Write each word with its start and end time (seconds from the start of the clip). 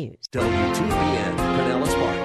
WTBN, 0.00 1.36
Pinellas 1.56 1.92
Park. 1.98 2.16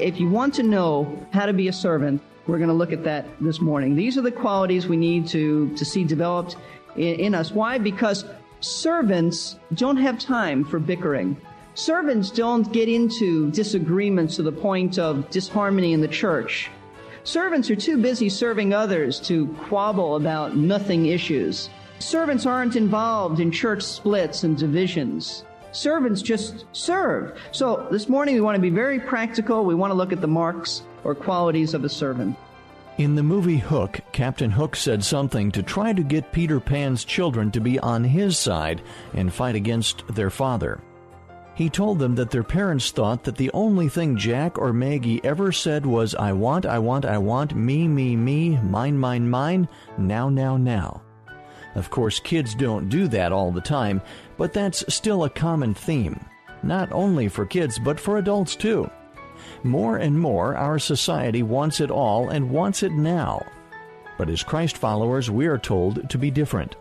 If 0.00 0.18
you 0.18 0.28
want 0.28 0.54
to 0.54 0.64
know 0.64 1.24
how 1.32 1.46
to 1.46 1.52
be 1.52 1.68
a 1.68 1.72
servant, 1.72 2.20
we're 2.48 2.58
going 2.58 2.66
to 2.66 2.74
look 2.74 2.92
at 2.92 3.04
that 3.04 3.26
this 3.40 3.60
morning. 3.60 3.94
These 3.94 4.18
are 4.18 4.22
the 4.22 4.32
qualities 4.32 4.88
we 4.88 4.96
need 4.96 5.28
to, 5.28 5.72
to 5.76 5.84
see 5.84 6.02
developed 6.02 6.56
in, 6.96 7.20
in 7.20 7.34
us. 7.36 7.52
Why? 7.52 7.78
Because 7.78 8.24
servants 8.58 9.56
don't 9.74 9.98
have 9.98 10.18
time 10.18 10.64
for 10.64 10.80
bickering. 10.80 11.36
Servants 11.74 12.32
don't 12.32 12.72
get 12.72 12.88
into 12.88 13.52
disagreements 13.52 14.34
to 14.34 14.42
the 14.42 14.50
point 14.50 14.98
of 14.98 15.30
disharmony 15.30 15.92
in 15.92 16.00
the 16.00 16.08
church. 16.08 16.72
Servants 17.30 17.70
are 17.70 17.76
too 17.76 17.96
busy 17.96 18.28
serving 18.28 18.74
others 18.74 19.20
to 19.20 19.46
quabble 19.68 20.16
about 20.16 20.56
nothing 20.56 21.06
issues. 21.06 21.70
Servants 22.00 22.44
aren't 22.44 22.74
involved 22.74 23.38
in 23.38 23.52
church 23.52 23.84
splits 23.84 24.42
and 24.42 24.58
divisions. 24.58 25.44
Servants 25.70 26.22
just 26.22 26.64
serve. 26.72 27.38
So 27.52 27.86
this 27.92 28.08
morning 28.08 28.34
we 28.34 28.40
want 28.40 28.56
to 28.56 28.60
be 28.60 28.68
very 28.68 28.98
practical. 28.98 29.64
We 29.64 29.76
want 29.76 29.92
to 29.92 29.94
look 29.94 30.12
at 30.12 30.20
the 30.20 30.26
marks 30.26 30.82
or 31.04 31.14
qualities 31.14 31.72
of 31.72 31.84
a 31.84 31.88
servant. 31.88 32.36
In 32.98 33.14
the 33.14 33.22
movie 33.22 33.58
Hook, 33.58 34.00
Captain 34.10 34.50
Hook 34.50 34.74
said 34.74 35.04
something 35.04 35.52
to 35.52 35.62
try 35.62 35.92
to 35.92 36.02
get 36.02 36.32
Peter 36.32 36.58
Pan's 36.58 37.04
children 37.04 37.52
to 37.52 37.60
be 37.60 37.78
on 37.78 38.02
his 38.02 38.38
side 38.38 38.82
and 39.14 39.32
fight 39.32 39.54
against 39.54 40.02
their 40.08 40.30
father. 40.30 40.80
He 41.60 41.68
told 41.68 41.98
them 41.98 42.14
that 42.14 42.30
their 42.30 42.42
parents 42.42 42.90
thought 42.90 43.24
that 43.24 43.36
the 43.36 43.50
only 43.52 43.90
thing 43.90 44.16
Jack 44.16 44.56
or 44.56 44.72
Maggie 44.72 45.22
ever 45.22 45.52
said 45.52 45.84
was, 45.84 46.14
I 46.14 46.32
want, 46.32 46.64
I 46.64 46.78
want, 46.78 47.04
I 47.04 47.18
want, 47.18 47.54
me, 47.54 47.86
me, 47.86 48.16
me, 48.16 48.56
mine, 48.56 48.96
mine, 48.96 49.28
mine, 49.28 49.68
now, 49.98 50.30
now, 50.30 50.56
now. 50.56 51.02
Of 51.74 51.90
course, 51.90 52.18
kids 52.18 52.54
don't 52.54 52.88
do 52.88 53.08
that 53.08 53.30
all 53.30 53.52
the 53.52 53.60
time, 53.60 54.00
but 54.38 54.54
that's 54.54 54.86
still 54.88 55.24
a 55.24 55.28
common 55.28 55.74
theme, 55.74 56.24
not 56.62 56.90
only 56.92 57.28
for 57.28 57.44
kids, 57.44 57.78
but 57.78 58.00
for 58.00 58.16
adults 58.16 58.56
too. 58.56 58.90
More 59.62 59.98
and 59.98 60.18
more, 60.18 60.56
our 60.56 60.78
society 60.78 61.42
wants 61.42 61.82
it 61.82 61.90
all 61.90 62.30
and 62.30 62.50
wants 62.50 62.82
it 62.82 62.92
now. 62.92 63.44
But 64.16 64.30
as 64.30 64.42
Christ 64.42 64.78
followers, 64.78 65.30
we 65.30 65.46
are 65.46 65.58
told 65.58 66.08
to 66.08 66.16
be 66.16 66.30
different. 66.30 66.76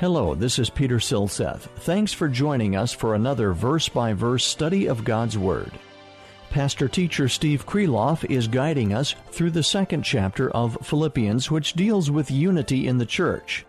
Hello, 0.00 0.34
this 0.34 0.58
is 0.58 0.70
Peter 0.70 0.96
Silseth. 0.96 1.68
Thanks 1.80 2.10
for 2.10 2.26
joining 2.26 2.74
us 2.74 2.90
for 2.90 3.14
another 3.14 3.52
verse 3.52 3.86
by 3.86 4.14
verse 4.14 4.46
study 4.46 4.86
of 4.86 5.04
God's 5.04 5.36
Word. 5.36 5.70
Pastor 6.48 6.88
teacher 6.88 7.28
Steve 7.28 7.66
Kreloff 7.66 8.24
is 8.30 8.48
guiding 8.48 8.94
us 8.94 9.14
through 9.30 9.50
the 9.50 9.62
second 9.62 10.02
chapter 10.02 10.50
of 10.52 10.78
Philippians, 10.82 11.50
which 11.50 11.74
deals 11.74 12.10
with 12.10 12.30
unity 12.30 12.88
in 12.88 12.96
the 12.96 13.04
church. 13.04 13.66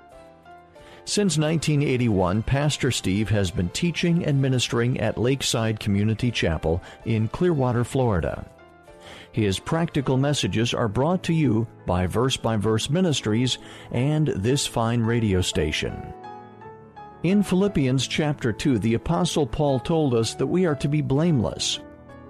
Since 1.04 1.38
1981, 1.38 2.44
Pastor 2.44 2.92
Steve 2.92 3.28
has 3.28 3.52
been 3.52 3.68
teaching 3.68 4.26
and 4.26 4.42
ministering 4.42 5.02
at 5.02 5.18
Lakeside 5.18 5.82
Community 5.82 6.32
Chapel 6.32 6.82
in 7.04 7.28
Clearwater, 7.28 7.84
Florida. 7.84 8.46
His 9.34 9.60
practical 9.60 10.16
messages 10.16 10.74
are 10.74 10.88
brought 10.88 11.24
to 11.24 11.34
you 11.34 11.68
by 11.86 12.08
Verse 12.08 12.38
by 12.38 12.56
Verse 12.56 12.90
Ministries 12.90 13.58
and 13.92 14.28
this 14.28 14.66
fine 14.66 15.02
radio 15.02 15.42
station. 15.42 16.14
In 17.24 17.44
Philippians 17.44 18.08
chapter 18.08 18.52
2, 18.52 18.80
the 18.80 18.96
Apostle 18.96 19.46
Paul 19.46 19.80
told 19.80 20.16
us 20.16 20.34
that 20.34 20.48
we 20.48 20.66
are 20.66 20.74
to 20.78 20.88
be 20.88 21.02
blameless. 21.02 21.80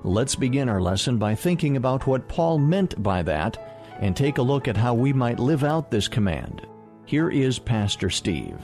Let's 0.04 0.36
begin 0.36 0.68
our 0.68 0.82
lesson 0.82 1.18
by 1.18 1.34
thinking 1.34 1.78
about 1.78 2.08
what 2.08 2.28
Paul 2.28 2.58
meant 2.58 3.02
by 3.02 3.24
that 3.24 3.96
and 4.02 4.18
take 4.18 4.38
a 4.38 4.42
look 4.42 4.68
at 4.68 4.76
how 4.76 4.94
we 4.94 5.14
might 5.14 5.40
live 5.40 5.64
out 5.64 5.92
this 5.92 6.10
command. 6.10 6.68
Here 7.06 7.30
is 7.30 7.58
Pastor 7.58 8.10
Steve. 8.10 8.60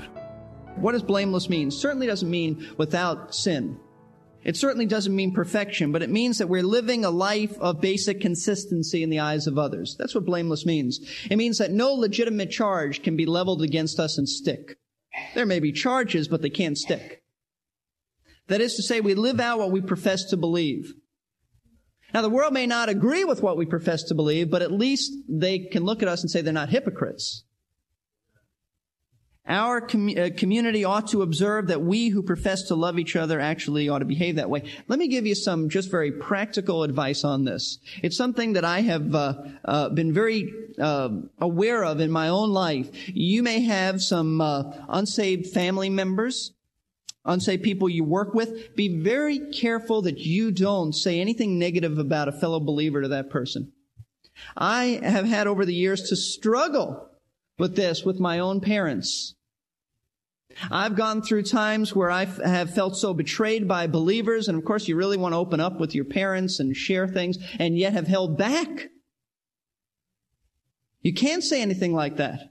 What 0.76 0.92
does 0.92 1.04
blameless 1.04 1.48
mean? 1.48 1.72
Certainly 1.72 2.08
doesn't 2.08 2.30
mean 2.30 2.74
without 2.78 3.34
sin. 3.34 3.80
It 4.44 4.58
certainly 4.58 4.86
doesn't 4.86 5.16
mean 5.16 5.32
perfection, 5.32 5.94
but 5.94 6.04
it 6.04 6.10
means 6.10 6.40
that 6.40 6.50
we're 6.50 6.62
living 6.62 7.06
a 7.06 7.10
life 7.10 7.58
of 7.60 7.80
basic 7.80 8.20
consistency 8.20 9.02
in 9.02 9.10
the 9.10 9.20
eyes 9.20 9.48
of 9.48 9.58
others. 9.58 9.96
That's 9.98 10.14
what 10.14 10.26
blameless 10.26 10.66
means. 10.66 11.00
It 11.32 11.38
means 11.38 11.60
that 11.60 11.72
no 11.72 11.94
legitimate 11.94 12.52
charge 12.52 13.02
can 13.02 13.16
be 13.16 13.26
leveled 13.26 13.62
against 13.62 13.98
us 13.98 14.18
and 14.18 14.28
stick. 14.28 14.78
There 15.36 15.46
may 15.46 15.60
be 15.60 15.72
charges, 15.72 16.28
but 16.28 16.42
they 16.42 16.50
can't 16.50 16.78
stick. 16.78 17.24
That 18.48 18.62
is 18.62 18.76
to 18.76 18.84
say, 18.84 19.02
we 19.02 19.14
live 19.14 19.40
out 19.40 19.60
what 19.60 19.72
we 19.72 19.82
profess 19.82 20.24
to 20.26 20.38
believe. 20.38 20.94
Now, 22.14 22.22
the 22.22 22.30
world 22.30 22.54
may 22.54 22.66
not 22.66 22.90
agree 22.90 23.26
with 23.26 23.42
what 23.42 23.58
we 23.58 23.66
profess 23.66 24.04
to 24.04 24.16
believe, 24.16 24.50
but 24.50 24.62
at 24.62 24.72
least 24.72 25.12
they 25.28 25.60
can 25.60 25.84
look 25.84 26.02
at 26.02 26.08
us 26.08 26.22
and 26.22 26.32
say 26.32 26.42
they're 26.42 26.54
not 26.54 26.70
hypocrites. 26.70 27.44
Our 29.48 29.80
com- 29.80 30.10
uh, 30.18 30.30
community 30.36 30.84
ought 30.84 31.08
to 31.10 31.22
observe 31.22 31.68
that 31.68 31.82
we 31.82 32.10
who 32.10 32.22
profess 32.22 32.64
to 32.64 32.76
love 32.76 33.00
each 33.00 33.16
other 33.16 33.40
actually 33.40 33.88
ought 33.88 34.00
to 34.00 34.06
behave 34.06 34.36
that 34.36 34.50
way. 34.50 34.64
Let 34.88 35.00
me 35.00 35.08
give 35.08 35.26
you 35.26 35.36
some 35.36 35.70
just 35.70 35.90
very 35.90 36.12
practical 36.12 36.84
advice 36.84 37.24
on 37.24 37.46
this. 37.46 37.80
It's 38.04 38.18
something 38.18 38.54
that 38.54 38.66
I 38.66 38.82
have 38.82 39.16
uh, 39.16 39.34
uh, 39.64 39.90
been 39.90 40.14
very 40.14 40.52
uh, 40.78 41.10
aware 41.40 41.86
of 41.86 42.02
in 42.02 42.12
my 42.12 42.28
own 42.28 42.52
life. 42.52 42.90
You 43.08 43.42
may 43.42 43.62
have 43.62 44.02
some 44.02 44.42
uh, 44.42 44.64
unsaved 44.90 45.48
family 45.48 45.90
members, 45.90 46.52
unsaved 47.24 47.64
people 47.64 47.88
you 47.88 48.04
work 48.04 48.34
with. 48.34 48.76
Be 48.76 49.02
very 49.02 49.40
careful 49.52 50.02
that 50.02 50.20
you 50.20 50.52
don't 50.52 50.94
say 50.94 51.22
anything 51.22 51.58
negative 51.58 51.98
about 51.98 52.28
a 52.28 52.34
fellow 52.34 52.60
believer 52.60 53.02
to 53.02 53.08
that 53.08 53.30
person. 53.30 53.72
I 54.58 55.00
have 55.04 55.26
had 55.26 55.48
over 55.48 55.66
the 55.66 55.74
years 55.74 56.10
to 56.10 56.16
struggle 56.18 57.10
with 57.58 57.76
this 57.76 58.04
with 58.04 58.20
my 58.20 58.40
own 58.40 58.60
parents. 58.60 59.36
I've 60.72 60.96
gone 60.96 61.22
through 61.22 61.44
times 61.44 61.96
where 61.96 62.12
I 62.12 62.26
have 62.26 62.74
felt 62.74 62.98
so 62.98 63.14
betrayed 63.14 63.68
by 63.68 63.88
believers, 63.88 64.48
and 64.48 64.58
of 64.58 64.66
course 64.66 64.88
you 64.88 64.96
really 64.96 65.18
want 65.18 65.34
to 65.34 65.38
open 65.38 65.60
up 65.60 65.80
with 65.80 65.94
your 65.94 66.06
parents 66.06 66.60
and 66.60 66.76
share 66.76 67.08
things, 67.08 67.38
and 67.60 67.78
yet 67.78 67.94
have 67.94 68.08
held 68.08 68.38
back. 68.38 68.90
You 71.02 71.14
can't 71.14 71.44
say 71.44 71.62
anything 71.62 71.94
like 71.94 72.18
that. 72.18 72.50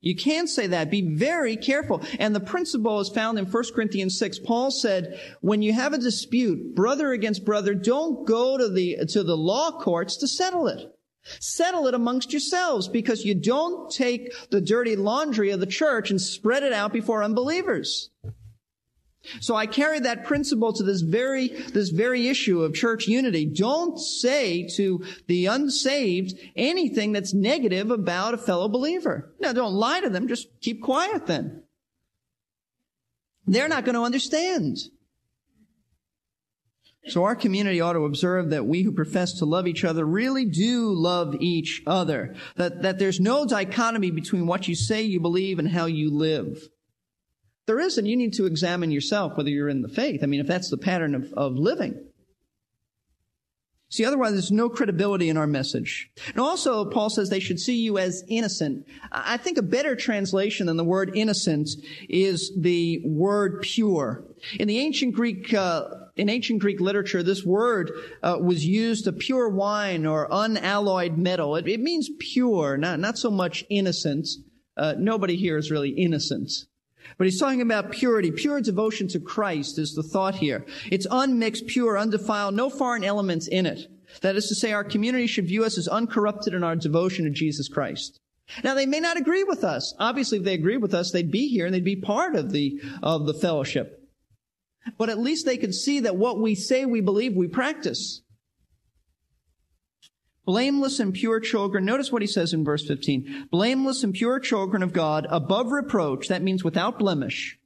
You 0.00 0.14
can't 0.14 0.48
say 0.48 0.68
that. 0.68 0.90
Be 0.90 1.16
very 1.16 1.56
careful. 1.56 2.00
And 2.20 2.34
the 2.34 2.40
principle 2.40 3.00
is 3.00 3.08
found 3.08 3.38
in 3.38 3.46
1 3.46 3.64
Corinthians 3.74 4.18
6. 4.18 4.38
Paul 4.40 4.70
said, 4.70 5.20
when 5.40 5.62
you 5.62 5.72
have 5.72 5.92
a 5.92 5.98
dispute, 5.98 6.76
brother 6.76 7.10
against 7.10 7.44
brother, 7.44 7.74
don't 7.74 8.24
go 8.24 8.56
to 8.56 8.68
the, 8.68 8.98
to 9.08 9.24
the 9.24 9.36
law 9.36 9.80
courts 9.80 10.16
to 10.18 10.28
settle 10.28 10.68
it. 10.68 10.95
Settle 11.40 11.86
it 11.86 11.94
amongst 11.94 12.32
yourselves 12.32 12.88
because 12.88 13.24
you 13.24 13.34
don't 13.34 13.90
take 13.90 14.32
the 14.50 14.60
dirty 14.60 14.96
laundry 14.96 15.50
of 15.50 15.60
the 15.60 15.66
church 15.66 16.10
and 16.10 16.20
spread 16.20 16.62
it 16.62 16.72
out 16.72 16.92
before 16.92 17.22
unbelievers. 17.22 18.10
So 19.40 19.56
I 19.56 19.66
carry 19.66 19.98
that 20.00 20.24
principle 20.24 20.72
to 20.72 20.82
this 20.82 21.00
very, 21.00 21.48
this 21.48 21.90
very 21.90 22.28
issue 22.28 22.62
of 22.62 22.74
church 22.74 23.06
unity. 23.08 23.44
Don't 23.44 23.98
say 23.98 24.68
to 24.76 25.04
the 25.26 25.46
unsaved 25.46 26.34
anything 26.54 27.12
that's 27.12 27.34
negative 27.34 27.90
about 27.90 28.34
a 28.34 28.38
fellow 28.38 28.68
believer. 28.68 29.34
Now 29.40 29.52
don't 29.52 29.74
lie 29.74 30.00
to 30.00 30.10
them, 30.10 30.28
just 30.28 30.48
keep 30.60 30.80
quiet 30.82 31.26
then. 31.26 31.62
They're 33.46 33.68
not 33.68 33.84
going 33.84 33.94
to 33.94 34.02
understand. 34.02 34.78
So 37.08 37.24
our 37.24 37.36
community 37.36 37.80
ought 37.80 37.92
to 37.92 38.04
observe 38.04 38.50
that 38.50 38.66
we 38.66 38.82
who 38.82 38.90
profess 38.90 39.34
to 39.34 39.44
love 39.44 39.66
each 39.66 39.84
other 39.84 40.04
really 40.04 40.44
do 40.44 40.92
love 40.92 41.36
each 41.40 41.82
other. 41.86 42.34
That, 42.56 42.82
that 42.82 42.98
there's 42.98 43.20
no 43.20 43.46
dichotomy 43.46 44.10
between 44.10 44.46
what 44.46 44.66
you 44.66 44.74
say 44.74 45.02
you 45.02 45.20
believe 45.20 45.58
and 45.58 45.68
how 45.68 45.86
you 45.86 46.10
live. 46.10 46.68
There 47.66 47.78
isn't. 47.78 48.06
You 48.06 48.16
need 48.16 48.34
to 48.34 48.46
examine 48.46 48.90
yourself 48.90 49.36
whether 49.36 49.50
you're 49.50 49.68
in 49.68 49.82
the 49.82 49.88
faith. 49.88 50.22
I 50.22 50.26
mean, 50.26 50.40
if 50.40 50.46
that's 50.46 50.70
the 50.70 50.76
pattern 50.76 51.14
of, 51.14 51.32
of 51.34 51.54
living. 51.54 52.06
See, 53.88 54.04
otherwise 54.04 54.32
there's 54.32 54.50
no 54.50 54.68
credibility 54.68 55.28
in 55.28 55.36
our 55.36 55.46
message. 55.46 56.10
And 56.28 56.40
also, 56.40 56.84
Paul 56.84 57.08
says 57.08 57.30
they 57.30 57.38
should 57.38 57.60
see 57.60 57.76
you 57.76 57.98
as 57.98 58.24
innocent. 58.28 58.84
I 59.12 59.36
think 59.36 59.58
a 59.58 59.62
better 59.62 59.94
translation 59.94 60.66
than 60.66 60.76
the 60.76 60.84
word 60.84 61.12
innocent 61.14 61.68
is 62.08 62.52
the 62.58 63.00
word 63.04 63.62
pure. 63.62 64.24
In 64.58 64.66
the 64.66 64.80
ancient 64.80 65.14
Greek, 65.14 65.54
uh, 65.54 65.88
in 66.16 66.30
ancient 66.30 66.60
Greek 66.60 66.80
literature, 66.80 67.22
this 67.22 67.44
word 67.44 67.92
uh, 68.22 68.38
was 68.40 68.64
used 68.64 69.04
to 69.04 69.12
pure 69.12 69.48
wine 69.48 70.06
or 70.06 70.26
unalloyed 70.30 71.18
metal. 71.18 71.56
It, 71.56 71.68
it 71.68 71.80
means 71.80 72.08
pure, 72.18 72.76
not, 72.76 72.98
not 72.98 73.18
so 73.18 73.30
much 73.30 73.64
innocent. 73.68 74.26
Uh, 74.76 74.94
nobody 74.98 75.36
here 75.36 75.58
is 75.58 75.70
really 75.70 75.90
innocent. 75.90 76.50
But 77.18 77.26
he's 77.26 77.38
talking 77.38 77.60
about 77.60 77.92
purity. 77.92 78.30
Pure 78.30 78.62
devotion 78.62 79.08
to 79.08 79.20
Christ 79.20 79.78
is 79.78 79.94
the 79.94 80.02
thought 80.02 80.36
here. 80.36 80.64
It's 80.90 81.06
unmixed, 81.10 81.66
pure, 81.66 81.98
undefiled, 81.98 82.54
no 82.54 82.70
foreign 82.70 83.04
elements 83.04 83.46
in 83.46 83.66
it. 83.66 83.86
That 84.22 84.36
is 84.36 84.48
to 84.48 84.54
say, 84.54 84.72
our 84.72 84.84
community 84.84 85.26
should 85.26 85.46
view 85.46 85.64
us 85.64 85.78
as 85.78 85.88
uncorrupted 85.88 86.54
in 86.54 86.64
our 86.64 86.76
devotion 86.76 87.24
to 87.24 87.30
Jesus 87.30 87.68
Christ. 87.68 88.20
Now, 88.64 88.74
they 88.74 88.86
may 88.86 89.00
not 89.00 89.16
agree 89.16 89.44
with 89.44 89.64
us. 89.64 89.94
Obviously, 89.98 90.38
if 90.38 90.44
they 90.44 90.54
agreed 90.54 90.78
with 90.78 90.94
us, 90.94 91.10
they'd 91.10 91.30
be 91.30 91.48
here 91.48 91.66
and 91.66 91.74
they'd 91.74 91.84
be 91.84 91.96
part 91.96 92.36
of 92.36 92.52
the, 92.52 92.80
of 93.02 93.26
the 93.26 93.34
fellowship. 93.34 94.05
But 94.98 95.08
at 95.08 95.18
least 95.18 95.46
they 95.46 95.56
could 95.56 95.74
see 95.74 96.00
that 96.00 96.16
what 96.16 96.40
we 96.40 96.54
say 96.54 96.84
we 96.84 97.00
believe, 97.00 97.34
we 97.34 97.48
practice. 97.48 98.22
Blameless 100.44 101.00
and 101.00 101.12
pure 101.12 101.40
children. 101.40 101.84
Notice 101.84 102.12
what 102.12 102.22
he 102.22 102.28
says 102.28 102.52
in 102.52 102.64
verse 102.64 102.86
15. 102.86 103.48
Blameless 103.50 104.04
and 104.04 104.14
pure 104.14 104.38
children 104.38 104.82
of 104.82 104.92
God, 104.92 105.26
above 105.28 105.72
reproach. 105.72 106.28
That 106.28 106.42
means 106.42 106.62
without 106.62 106.98
blemish. 106.98 107.58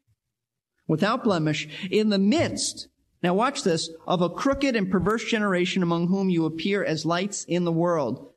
Without 0.89 1.23
blemish. 1.23 1.69
In 1.91 2.09
the 2.09 2.19
midst, 2.19 2.89
now 3.23 3.35
watch 3.35 3.65
this, 3.65 3.91
of 4.07 4.23
a 4.23 4.31
crooked 4.31 4.75
and 4.75 4.91
perverse 4.91 5.25
generation 5.25 5.83
among 5.83 6.09
whom 6.09 6.31
you 6.31 6.47
appear 6.47 6.83
as 6.83 7.05
lights 7.05 7.45
in 7.45 7.65
the 7.65 7.73
world. 7.73 8.33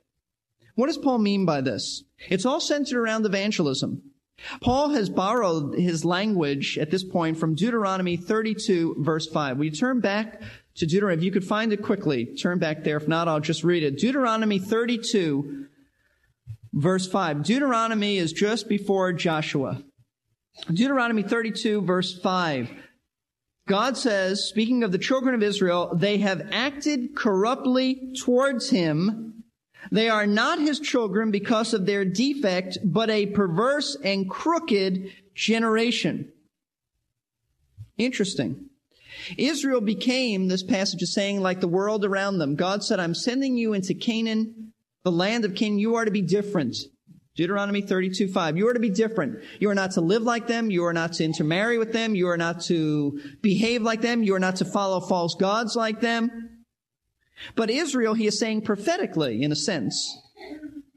What 0.75 0.87
does 0.87 0.97
Paul 0.97 1.19
mean 1.19 1.45
by 1.45 1.61
this? 1.61 2.03
It's 2.29 2.45
all 2.45 2.59
centered 2.59 2.99
around 2.99 3.25
evangelism. 3.25 4.01
Paul 4.61 4.89
has 4.89 5.09
borrowed 5.09 5.75
his 5.75 6.03
language 6.03 6.77
at 6.77 6.91
this 6.91 7.03
point 7.03 7.37
from 7.37 7.55
Deuteronomy 7.55 8.17
32 8.17 8.97
verse 8.99 9.27
5. 9.27 9.57
We 9.57 9.71
turn 9.71 9.99
back 9.99 10.41
to 10.75 10.85
Deuteronomy. 10.85 11.19
If 11.19 11.23
you 11.23 11.31
could 11.31 11.45
find 11.45 11.71
it 11.71 11.81
quickly, 11.81 12.25
turn 12.25 12.59
back 12.59 12.83
there. 12.83 12.97
If 12.97 13.07
not, 13.07 13.27
I'll 13.27 13.39
just 13.39 13.63
read 13.63 13.83
it. 13.83 13.97
Deuteronomy 13.97 14.59
32 14.59 15.67
verse 16.73 17.07
5. 17.07 17.43
Deuteronomy 17.43 18.17
is 18.17 18.33
just 18.33 18.67
before 18.67 19.13
Joshua. 19.13 19.83
Deuteronomy 20.67 21.23
32 21.23 21.81
verse 21.81 22.19
5. 22.19 22.69
God 23.65 23.95
says, 23.95 24.43
speaking 24.43 24.83
of 24.83 24.91
the 24.91 24.97
children 24.97 25.33
of 25.33 25.41
Israel, 25.41 25.95
they 25.95 26.17
have 26.17 26.49
acted 26.51 27.15
corruptly 27.15 28.13
towards 28.19 28.69
him 28.69 29.32
they 29.91 30.09
are 30.09 30.27
not 30.27 30.59
his 30.59 30.79
children 30.79 31.31
because 31.31 31.73
of 31.73 31.85
their 31.85 32.05
defect, 32.05 32.77
but 32.83 33.09
a 33.09 33.27
perverse 33.27 33.97
and 34.03 34.29
crooked 34.29 35.11
generation. 35.35 36.31
Interesting. 37.97 38.69
Israel 39.37 39.81
became, 39.81 40.47
this 40.47 40.63
passage 40.63 41.01
is 41.01 41.13
saying, 41.13 41.39
like 41.39 41.59
the 41.59 41.67
world 41.67 42.03
around 42.03 42.39
them. 42.39 42.55
God 42.55 42.83
said, 42.83 42.99
I'm 42.99 43.15
sending 43.15 43.55
you 43.55 43.73
into 43.73 43.93
Canaan, 43.93 44.73
the 45.03 45.11
land 45.11 45.45
of 45.45 45.55
Canaan. 45.55 45.79
You 45.79 45.95
are 45.95 46.05
to 46.05 46.11
be 46.11 46.21
different. 46.21 46.75
Deuteronomy 47.35 47.81
32, 47.81 48.27
5. 48.27 48.57
You 48.57 48.67
are 48.67 48.73
to 48.73 48.79
be 48.79 48.91
different. 48.91 49.43
You 49.59 49.69
are 49.69 49.75
not 49.75 49.91
to 49.91 50.01
live 50.01 50.21
like 50.21 50.45
them. 50.45 50.69
You 50.69 50.85
are 50.85 50.93
not 50.93 51.13
to 51.13 51.23
intermarry 51.23 51.79
with 51.79 51.91
them. 51.91 52.13
You 52.13 52.27
are 52.29 52.37
not 52.37 52.61
to 52.63 53.19
behave 53.41 53.81
like 53.81 54.01
them. 54.01 54.21
You 54.21 54.35
are 54.35 54.39
not 54.39 54.57
to 54.57 54.65
follow 54.65 54.99
false 54.99 55.35
gods 55.35 55.75
like 55.75 55.99
them. 55.99 56.52
But 57.55 57.69
Israel, 57.69 58.13
he 58.13 58.27
is 58.27 58.39
saying 58.39 58.61
prophetically, 58.61 59.43
in 59.43 59.51
a 59.51 59.55
sense, 59.55 60.19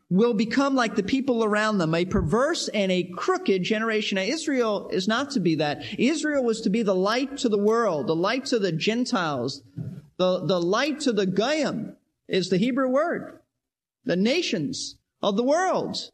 will 0.09 0.35
become 0.35 0.75
like 0.75 0.95
the 0.95 1.03
people 1.03 1.43
around 1.43 1.79
them, 1.79 1.95
a 1.95 2.05
perverse 2.05 2.69
and 2.69 2.93
a 2.93 3.03
crooked 3.03 3.63
generation. 3.63 4.17
Now, 4.17 4.23
Israel 4.23 4.89
is 4.93 5.09
not 5.09 5.31
to 5.33 5.41
be 5.41 5.57
that. 5.57 5.83
Israel 5.99 6.45
was 6.45 6.61
to 6.63 6.71
be 6.71 6.83
the 6.83 6.95
light 6.95 7.39
to 7.39 7.49
the 7.49 7.59
world, 7.59 8.07
the 8.07 8.15
light 8.15 8.47
to 8.47 8.59
the 8.59 8.73
Gentiles, 8.73 9.63
the, 10.17 10.47
the 10.47 10.61
light 10.61 11.01
to 11.01 11.13
the 11.13 11.27
Goyim 11.27 11.97
is 12.29 12.49
the 12.49 12.59
Hebrew 12.59 12.89
word, 12.89 13.41
the 14.05 14.17
nations 14.17 14.97
of 15.23 15.37
the 15.37 15.45
world. 15.45 16.11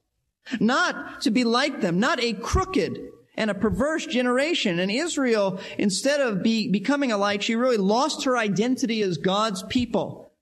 Not 0.58 1.20
to 1.20 1.30
be 1.30 1.44
like 1.44 1.82
them, 1.82 2.00
not 2.00 2.20
a 2.20 2.32
crooked 2.32 2.98
and 3.34 3.50
a 3.50 3.54
perverse 3.54 4.06
generation. 4.06 4.78
And 4.78 4.90
Israel, 4.90 5.60
instead 5.78 6.20
of 6.20 6.42
be, 6.42 6.70
becoming 6.70 7.12
a 7.12 7.16
light, 7.16 7.42
she 7.42 7.56
really 7.56 7.78
lost 7.78 8.24
her 8.24 8.36
identity 8.36 9.02
as 9.02 9.16
God's 9.16 9.62
people. 9.64 10.32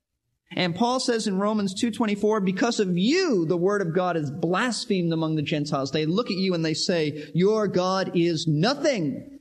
And 0.56 0.74
Paul 0.74 0.98
says 0.98 1.28
in 1.28 1.38
Romans 1.38 1.80
2.24, 1.80 2.44
because 2.44 2.80
of 2.80 2.98
you, 2.98 3.46
the 3.46 3.56
word 3.56 3.82
of 3.82 3.94
God 3.94 4.16
is 4.16 4.32
blasphemed 4.32 5.12
among 5.12 5.36
the 5.36 5.42
Gentiles. 5.42 5.92
They 5.92 6.06
look 6.06 6.26
at 6.26 6.36
you 6.36 6.54
and 6.54 6.64
they 6.64 6.74
say, 6.74 7.30
your 7.34 7.68
God 7.68 8.12
is 8.16 8.48
nothing. 8.48 9.38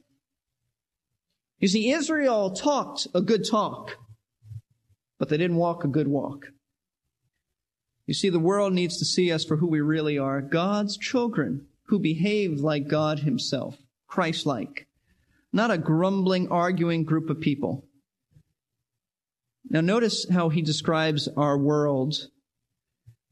You 1.58 1.68
see, 1.68 1.92
Israel 1.92 2.52
talked 2.52 3.08
a 3.16 3.22
good 3.22 3.44
talk, 3.50 3.98
but 5.18 5.30
they 5.30 5.38
didn't 5.38 5.58
walk 5.58 5.84
a 5.84 5.88
good 5.88 6.08
walk. 6.08 6.50
You 8.06 8.14
see, 8.14 8.30
the 8.30 8.40
world 8.40 8.74
needs 8.74 8.98
to 9.00 9.06
see 9.06 9.32
us 9.32 9.44
for 9.44 9.58
who 9.58 9.68
we 9.68 9.82
really 9.82 10.18
are, 10.18 10.42
God's 10.42 10.96
children 10.96 11.66
who 11.90 12.00
behave 12.00 12.60
like 12.60 12.88
God 12.88 13.20
himself, 13.20 13.76
Christ-like, 14.08 14.88
not 15.52 15.72
a 15.72 15.78
grumbling, 15.78 16.48
arguing 16.50 17.04
group 17.04 17.30
of 17.30 17.42
people. 17.42 17.84
Now 19.70 19.82
notice 19.82 20.28
how 20.30 20.50
he 20.50 20.62
describes 20.62 21.28
our 21.36 21.58
world. 21.58 22.16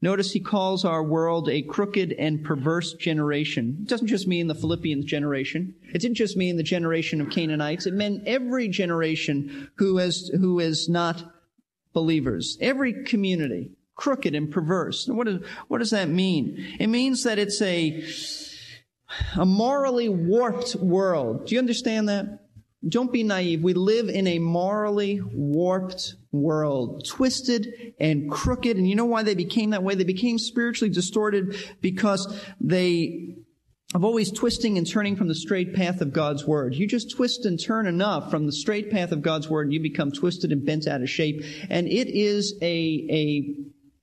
Notice 0.02 0.32
he 0.32 0.40
calls 0.40 0.84
our 0.84 1.02
world 1.02 1.48
a 1.48 1.62
crooked 1.62 2.12
and 2.12 2.44
perverse 2.44 2.94
generation. 2.94 3.78
It 3.82 3.88
doesn't 3.88 4.06
just 4.08 4.28
mean 4.28 4.48
the 4.48 4.54
Philippians 4.54 5.04
generation. 5.04 5.74
It 5.94 6.00
didn't 6.00 6.16
just 6.16 6.36
mean 6.36 6.56
the 6.56 6.62
generation 6.62 7.20
of 7.20 7.30
Canaanites. 7.30 7.86
It 7.86 7.94
meant 7.94 8.26
every 8.26 8.68
generation 8.68 9.70
who 9.76 9.98
is, 9.98 10.30
who 10.40 10.60
is 10.60 10.88
not 10.88 11.24
believers. 11.92 12.58
Every 12.60 13.04
community. 13.04 13.70
Crooked 13.96 14.36
and 14.36 14.48
perverse. 14.48 15.08
What, 15.08 15.26
is, 15.26 15.44
what 15.66 15.78
does 15.78 15.90
that 15.90 16.08
mean? 16.08 16.76
It 16.78 16.86
means 16.86 17.24
that 17.24 17.40
it's 17.40 17.60
a, 17.60 18.04
a 19.36 19.46
morally 19.46 20.08
warped 20.08 20.74
world. 20.76 21.46
Do 21.46 21.54
you 21.54 21.58
understand 21.58 22.08
that? 22.08 22.44
Don't 22.86 23.12
be 23.12 23.24
naive. 23.24 23.62
We 23.62 23.74
live 23.74 24.08
in 24.08 24.26
a 24.28 24.38
morally 24.38 25.20
warped 25.20 26.14
world, 26.30 27.04
twisted 27.06 27.94
and 27.98 28.30
crooked. 28.30 28.76
And 28.76 28.88
you 28.88 28.94
know 28.94 29.04
why 29.04 29.24
they 29.24 29.34
became 29.34 29.70
that 29.70 29.82
way? 29.82 29.96
They 29.96 30.04
became 30.04 30.38
spiritually 30.38 30.92
distorted 30.92 31.56
because 31.80 32.40
they 32.60 33.36
of 33.94 34.04
always 34.04 34.30
twisting 34.30 34.76
and 34.76 34.86
turning 34.86 35.16
from 35.16 35.28
the 35.28 35.34
straight 35.34 35.74
path 35.74 36.02
of 36.02 36.12
God's 36.12 36.46
Word. 36.46 36.74
You 36.74 36.86
just 36.86 37.10
twist 37.10 37.46
and 37.46 37.58
turn 37.58 37.86
enough 37.86 38.30
from 38.30 38.44
the 38.44 38.52
straight 38.52 38.90
path 38.90 39.12
of 39.12 39.22
God's 39.22 39.48
Word 39.48 39.66
and 39.66 39.72
you 39.72 39.80
become 39.80 40.12
twisted 40.12 40.52
and 40.52 40.64
bent 40.64 40.86
out 40.86 41.00
of 41.00 41.08
shape. 41.08 41.42
And 41.70 41.88
it 41.88 42.08
is 42.08 42.54
a, 42.60 43.06
a 43.10 43.56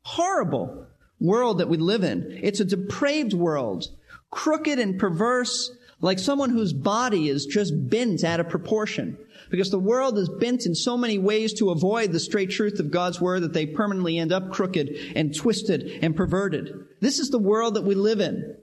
horrible 0.04 0.88
world 1.19 1.60
that 1.60 1.69
we 1.69 1.78
live 1.78 2.04
in. 2.04 2.40
It's 2.42 2.60
a 2.60 2.66
depraved 2.66 3.34
world 3.34 3.88
crooked 4.36 4.78
and 4.78 5.00
perverse, 5.00 5.72
like 6.02 6.20
someone 6.20 6.50
whose 6.50 6.74
body 6.74 7.30
is 7.30 7.46
just 7.46 7.74
bent 7.89 8.24
out 8.24 8.42
of 8.42 8.50
proportion. 8.50 9.18
Because 9.50 9.72
the 9.72 9.80
world 9.80 10.18
is 10.18 10.30
bent 10.30 10.65
in 10.65 10.75
so 10.75 10.98
many 10.98 11.18
ways 11.18 11.54
to 11.54 11.70
avoid 11.70 12.12
the 12.12 12.20
straight 12.20 12.51
truth 12.51 12.80
of 12.80 12.92
God's 12.92 13.22
word 13.22 13.44
that 13.44 13.54
they 13.54 13.65
permanently 13.65 14.18
end 14.18 14.34
up 14.34 14.51
crooked 14.51 14.89
and 15.15 15.34
twisted 15.34 16.00
and 16.01 16.15
perverted. 16.15 16.74
This 17.00 17.20
is 17.20 17.30
the 17.30 17.39
world 17.39 17.75
that 17.75 17.86
we 17.86 17.96
live 17.96 18.20
in. 18.20 18.58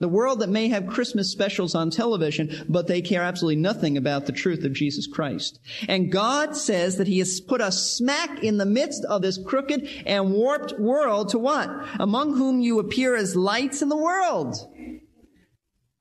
The 0.00 0.08
world 0.08 0.40
that 0.40 0.50
may 0.50 0.68
have 0.68 0.88
Christmas 0.88 1.30
specials 1.30 1.74
on 1.74 1.88
television, 1.88 2.66
but 2.68 2.88
they 2.88 3.00
care 3.00 3.22
absolutely 3.22 3.62
nothing 3.62 3.96
about 3.96 4.26
the 4.26 4.32
truth 4.32 4.64
of 4.64 4.74
Jesus 4.74 5.06
Christ. 5.06 5.58
And 5.88 6.12
God 6.12 6.56
says 6.56 6.98
that 6.98 7.06
He 7.06 7.20
has 7.20 7.40
put 7.40 7.62
us 7.62 7.96
smack 7.96 8.42
in 8.42 8.58
the 8.58 8.66
midst 8.66 9.04
of 9.06 9.22
this 9.22 9.38
crooked 9.38 9.88
and 10.04 10.32
warped 10.32 10.78
world 10.78 11.30
to 11.30 11.38
what? 11.38 11.70
Among 11.98 12.36
whom 12.36 12.60
you 12.60 12.80
appear 12.80 13.14
as 13.16 13.36
lights 13.36 13.80
in 13.80 13.88
the 13.88 13.96
world 13.96 14.56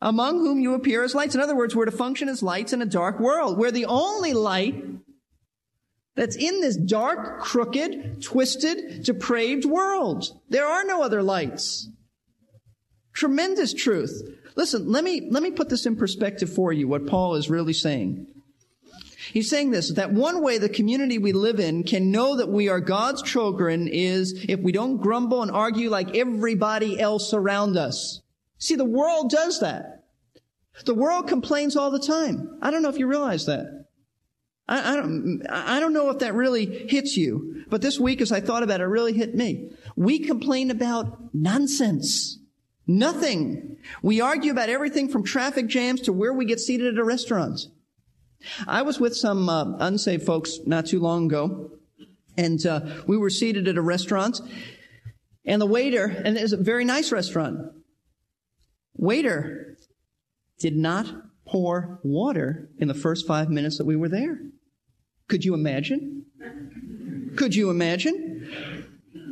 among 0.04 0.40
whom 0.40 0.60
you 0.60 0.74
appear 0.74 1.04
as 1.04 1.16
lights. 1.16 1.34
In 1.34 1.42
other 1.42 1.56
words, 1.56 1.76
we're 1.76 1.86
to 1.86 1.92
function 1.92 2.28
as 2.28 2.44
lights 2.44 2.74
in 2.74 2.82
a 2.82 2.86
dark 2.86 3.20
world. 3.20 3.58
We're 3.58 3.72
the 3.72 3.86
only 3.86 4.34
light 4.34 4.84
that's 6.16 6.36
in 6.36 6.60
this 6.60 6.76
dark, 6.76 7.40
crooked, 7.40 8.22
twisted, 8.22 9.04
depraved 9.04 9.66
world. 9.66 10.26
There 10.50 10.68
are 10.68 10.84
no 10.84 11.02
other 11.02 11.24
lights. 11.24 11.90
Tremendous 13.14 13.74
truth. 13.74 14.22
Listen, 14.56 14.92
let 14.92 15.06
me, 15.06 15.30
let 15.32 15.42
me 15.42 15.52
put 15.52 15.70
this 15.70 15.86
in 15.86 15.96
perspective 15.96 16.54
for 16.54 16.74
you, 16.74 16.88
what 16.88 17.08
Paul 17.08 17.36
is 17.36 17.50
really 17.50 17.74
saying. 17.74 18.28
He's 19.32 19.50
saying 19.50 19.72
this, 19.72 19.94
that 19.94 20.12
one 20.12 20.44
way 20.44 20.58
the 20.58 20.68
community 20.68 21.18
we 21.18 21.32
live 21.32 21.62
in 21.62 21.84
can 21.84 22.12
know 22.12 22.36
that 22.36 22.50
we 22.50 22.68
are 22.68 22.82
God's 22.82 23.22
children 23.22 23.88
is 23.88 24.46
if 24.50 24.60
we 24.60 24.74
don't 24.74 24.98
grumble 24.98 25.42
and 25.42 25.50
argue 25.50 25.90
like 25.90 26.16
everybody 26.16 27.00
else 27.00 27.34
around 27.34 27.78
us. 27.78 28.20
See, 28.64 28.76
the 28.76 28.86
world 28.86 29.30
does 29.30 29.60
that. 29.60 30.06
The 30.86 30.94
world 30.94 31.28
complains 31.28 31.76
all 31.76 31.92
the 31.92 32.00
time. 32.00 32.60
I 32.62 32.72
don't 32.72 32.82
know 32.82 32.88
if 32.88 32.98
you 32.98 33.08
realize 33.08 33.46
that. 33.48 33.88
I, 34.70 34.94
I, 34.94 34.96
don't, 34.96 35.46
I 35.50 35.82
don't 35.82 35.92
know 35.92 36.10
if 36.12 36.20
that 36.20 36.34
really 36.34 36.88
hits 36.88 37.18
you, 37.18 37.66
but 37.68 37.82
this 37.82 38.00
week 38.00 38.22
as 38.22 38.32
I 38.32 38.40
thought 38.40 38.64
about 38.64 38.80
it, 38.80 38.86
it 38.86 38.88
really 38.88 39.12
hit 39.12 39.36
me. 39.36 39.72
We 39.98 40.20
complain 40.20 40.72
about 40.72 41.36
nonsense. 41.36 42.40
Nothing. 42.88 43.76
We 44.02 44.22
argue 44.22 44.54
about 44.54 44.70
everything 44.70 45.10
from 45.10 45.26
traffic 45.26 45.68
jams 45.68 46.00
to 46.04 46.14
where 46.14 46.32
we 46.32 46.46
get 46.46 46.62
seated 46.62 46.94
at 46.94 47.00
a 47.02 47.04
restaurant. 47.04 47.68
I 48.66 48.84
was 48.84 48.98
with 48.98 49.14
some 49.14 49.50
uh, 49.50 49.76
unsaved 49.80 50.26
folks 50.26 50.60
not 50.66 50.86
too 50.86 51.02
long 51.02 51.26
ago, 51.26 51.72
and 52.38 52.66
uh, 52.66 52.80
we 53.08 53.18
were 53.18 53.30
seated 53.30 53.68
at 53.68 53.76
a 53.76 53.82
restaurant, 53.82 54.40
and 55.44 55.62
the 55.62 55.66
waiter, 55.66 56.06
and 56.06 56.38
it's 56.38 56.54
a 56.54 56.58
very 56.58 56.86
nice 56.86 57.12
restaurant, 57.12 57.74
Waiter 58.96 59.78
did 60.60 60.76
not 60.76 61.08
pour 61.46 62.00
water 62.04 62.70
in 62.78 62.88
the 62.88 62.94
first 62.94 63.28
five 63.28 63.50
minutes 63.50 63.78
that 63.78 63.86
we 63.86 63.96
were 63.96 64.10
there. 64.10 64.40
Could 65.28 65.44
you 65.44 65.54
imagine? 65.54 66.26
Could 67.36 67.56
you 67.56 67.70
imagine? 67.70 68.88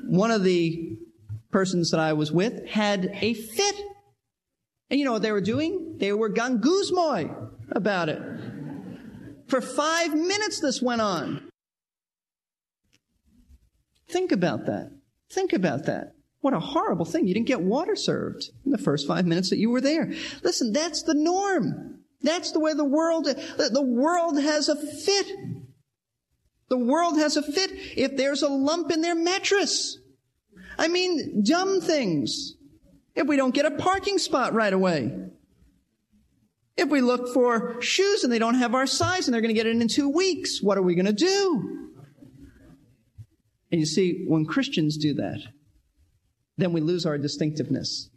One 0.07 0.31
of 0.31 0.43
the 0.43 0.97
persons 1.51 1.91
that 1.91 1.99
I 1.99 2.13
was 2.13 2.31
with 2.31 2.67
had 2.67 3.11
a 3.21 3.33
fit. 3.33 3.75
And 4.89 4.99
you 4.99 5.05
know 5.05 5.13
what 5.13 5.21
they 5.21 5.31
were 5.31 5.41
doing? 5.41 5.97
They 5.99 6.11
were 6.11 6.29
ganguzmoy 6.29 7.49
about 7.71 8.09
it. 8.09 8.21
For 9.47 9.61
five 9.61 10.13
minutes 10.13 10.59
this 10.59 10.81
went 10.81 11.01
on. 11.01 11.49
Think 14.09 14.31
about 14.31 14.65
that. 14.65 14.91
Think 15.29 15.53
about 15.53 15.85
that. 15.85 16.13
What 16.41 16.53
a 16.55 16.59
horrible 16.59 17.05
thing. 17.05 17.27
You 17.27 17.33
didn't 17.33 17.47
get 17.47 17.61
water 17.61 17.95
served 17.95 18.49
in 18.65 18.71
the 18.71 18.77
first 18.77 19.07
five 19.07 19.25
minutes 19.25 19.51
that 19.51 19.59
you 19.59 19.69
were 19.69 19.81
there. 19.81 20.11
Listen, 20.43 20.73
that's 20.73 21.03
the 21.03 21.13
norm. 21.13 21.99
That's 22.21 22.51
the 22.51 22.59
way 22.59 22.73
the 22.73 22.83
world, 22.83 23.25
the 23.25 23.83
world 23.83 24.39
has 24.39 24.67
a 24.67 24.75
fit. 24.75 25.27
The 26.69 26.77
world 26.77 27.17
has 27.17 27.37
a 27.37 27.41
fit 27.41 27.71
if 27.97 28.15
there's 28.17 28.41
a 28.41 28.47
lump 28.47 28.91
in 28.91 29.01
their 29.01 29.15
mattress. 29.15 29.97
I 30.77 30.87
mean, 30.87 31.43
dumb 31.43 31.81
things. 31.81 32.53
If 33.15 33.27
we 33.27 33.35
don't 33.35 33.53
get 33.53 33.65
a 33.65 33.71
parking 33.71 34.17
spot 34.17 34.53
right 34.53 34.71
away. 34.71 35.13
If 36.77 36.89
we 36.89 37.01
look 37.01 37.33
for 37.33 37.79
shoes 37.81 38.23
and 38.23 38.31
they 38.31 38.39
don't 38.39 38.55
have 38.55 38.73
our 38.73 38.87
size 38.87 39.27
and 39.27 39.33
they're 39.33 39.41
going 39.41 39.53
to 39.53 39.59
get 39.59 39.67
it 39.67 39.79
in 39.79 39.87
two 39.87 40.09
weeks, 40.09 40.61
what 40.61 40.77
are 40.77 40.81
we 40.81 40.95
going 40.95 41.05
to 41.05 41.13
do? 41.13 41.89
And 43.71 43.79
you 43.79 43.85
see, 43.85 44.25
when 44.27 44.45
Christians 44.45 44.97
do 44.97 45.13
that, 45.15 45.39
then 46.57 46.73
we 46.73 46.81
lose 46.81 47.05
our 47.05 47.17
distinctiveness. 47.17 48.09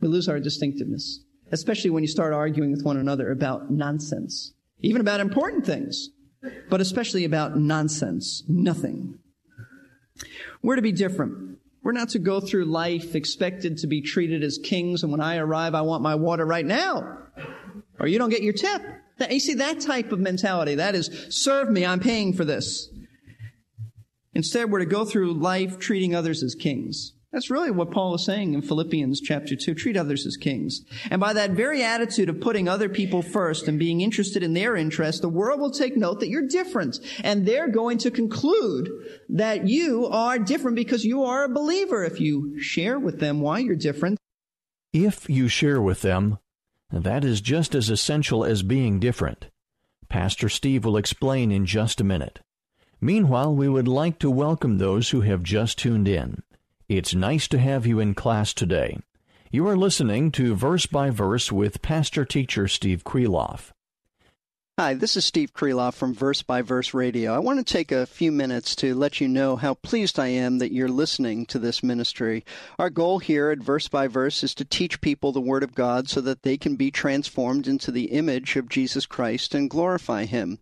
We 0.00 0.08
lose 0.08 0.28
our 0.28 0.40
distinctiveness, 0.40 1.24
especially 1.52 1.90
when 1.90 2.02
you 2.02 2.08
start 2.08 2.32
arguing 2.32 2.72
with 2.72 2.84
one 2.84 2.96
another 2.96 3.30
about 3.30 3.70
nonsense, 3.70 4.52
even 4.80 5.00
about 5.00 5.20
important 5.20 5.64
things, 5.64 6.08
but 6.68 6.80
especially 6.80 7.24
about 7.24 7.56
nonsense, 7.56 8.42
nothing. 8.48 9.18
We're 10.62 10.76
to 10.76 10.82
be 10.82 10.92
different. 10.92 11.58
We're 11.84 11.92
not 11.92 12.10
to 12.10 12.18
go 12.18 12.40
through 12.40 12.66
life 12.66 13.14
expected 13.14 13.78
to 13.78 13.86
be 13.86 14.02
treated 14.02 14.42
as 14.42 14.58
kings, 14.62 15.02
and 15.02 15.10
when 15.10 15.20
I 15.20 15.36
arrive, 15.36 15.74
I 15.74 15.82
want 15.82 16.02
my 16.02 16.14
water 16.14 16.44
right 16.44 16.66
now, 16.66 17.18
or 17.98 18.06
you 18.06 18.18
don't 18.18 18.30
get 18.30 18.42
your 18.42 18.52
tip. 18.52 18.82
You 19.30 19.40
see, 19.40 19.54
that 19.54 19.80
type 19.80 20.10
of 20.10 20.18
mentality, 20.18 20.76
that 20.76 20.94
is, 20.94 21.26
serve 21.30 21.70
me, 21.70 21.86
I'm 21.86 22.00
paying 22.00 22.32
for 22.32 22.44
this. 22.44 22.88
Instead, 24.34 24.70
we're 24.70 24.80
to 24.80 24.86
go 24.86 25.04
through 25.04 25.34
life 25.34 25.78
treating 25.78 26.14
others 26.14 26.42
as 26.42 26.54
kings. 26.54 27.12
That's 27.32 27.50
really 27.50 27.70
what 27.70 27.90
Paul 27.90 28.14
is 28.14 28.26
saying 28.26 28.52
in 28.52 28.60
Philippians 28.60 29.18
chapter 29.22 29.56
2. 29.56 29.74
Treat 29.74 29.96
others 29.96 30.26
as 30.26 30.36
kings. 30.36 30.82
And 31.10 31.18
by 31.18 31.32
that 31.32 31.52
very 31.52 31.82
attitude 31.82 32.28
of 32.28 32.42
putting 32.42 32.68
other 32.68 32.90
people 32.90 33.22
first 33.22 33.68
and 33.68 33.78
being 33.78 34.02
interested 34.02 34.42
in 34.42 34.52
their 34.52 34.76
interests, 34.76 35.22
the 35.22 35.30
world 35.30 35.58
will 35.58 35.70
take 35.70 35.96
note 35.96 36.20
that 36.20 36.28
you're 36.28 36.46
different. 36.46 36.98
And 37.24 37.46
they're 37.46 37.70
going 37.70 37.96
to 37.98 38.10
conclude 38.10 38.90
that 39.30 39.66
you 39.66 40.06
are 40.08 40.38
different 40.38 40.76
because 40.76 41.06
you 41.06 41.24
are 41.24 41.44
a 41.44 41.48
believer 41.48 42.04
if 42.04 42.20
you 42.20 42.60
share 42.60 42.98
with 42.98 43.18
them 43.18 43.40
why 43.40 43.60
you're 43.60 43.76
different. 43.76 44.18
If 44.92 45.30
you 45.30 45.48
share 45.48 45.80
with 45.80 46.02
them, 46.02 46.38
that 46.90 47.24
is 47.24 47.40
just 47.40 47.74
as 47.74 47.88
essential 47.88 48.44
as 48.44 48.62
being 48.62 49.00
different. 49.00 49.46
Pastor 50.10 50.50
Steve 50.50 50.84
will 50.84 50.98
explain 50.98 51.50
in 51.50 51.64
just 51.64 51.98
a 51.98 52.04
minute. 52.04 52.40
Meanwhile, 53.00 53.54
we 53.54 53.70
would 53.70 53.88
like 53.88 54.18
to 54.18 54.30
welcome 54.30 54.76
those 54.76 55.08
who 55.10 55.22
have 55.22 55.42
just 55.42 55.78
tuned 55.78 56.06
in. 56.06 56.42
It's 56.88 57.14
nice 57.14 57.46
to 57.48 57.58
have 57.58 57.86
you 57.86 58.00
in 58.00 58.14
class 58.14 58.52
today. 58.52 58.98
You 59.52 59.68
are 59.68 59.76
listening 59.76 60.32
to 60.32 60.56
Verse 60.56 60.84
by 60.84 61.10
Verse 61.10 61.52
with 61.52 61.80
Pastor 61.80 62.24
Teacher 62.24 62.66
Steve 62.66 63.04
Kreloff. 63.04 63.70
Hi, 64.82 64.94
this 64.94 65.16
is 65.16 65.24
Steve 65.24 65.54
Kreloff 65.54 65.94
from 65.94 66.12
Verse 66.12 66.42
by 66.42 66.60
Verse 66.60 66.92
Radio. 66.92 67.32
I 67.32 67.38
want 67.38 67.64
to 67.64 67.72
take 67.72 67.92
a 67.92 68.04
few 68.04 68.32
minutes 68.32 68.74
to 68.74 68.96
let 68.96 69.20
you 69.20 69.28
know 69.28 69.54
how 69.54 69.74
pleased 69.74 70.18
I 70.18 70.26
am 70.26 70.58
that 70.58 70.72
you're 70.72 70.88
listening 70.88 71.46
to 71.46 71.60
this 71.60 71.84
ministry. 71.84 72.44
Our 72.80 72.90
goal 72.90 73.20
here 73.20 73.50
at 73.50 73.60
Verse 73.60 73.86
by 73.86 74.08
Verse 74.08 74.42
is 74.42 74.56
to 74.56 74.64
teach 74.64 75.00
people 75.00 75.30
the 75.30 75.40
Word 75.40 75.62
of 75.62 75.76
God 75.76 76.08
so 76.08 76.20
that 76.22 76.42
they 76.42 76.56
can 76.56 76.74
be 76.74 76.90
transformed 76.90 77.68
into 77.68 77.92
the 77.92 78.06
image 78.06 78.56
of 78.56 78.68
Jesus 78.68 79.06
Christ 79.06 79.54
and 79.54 79.70
glorify 79.70 80.24
Him. 80.24 80.58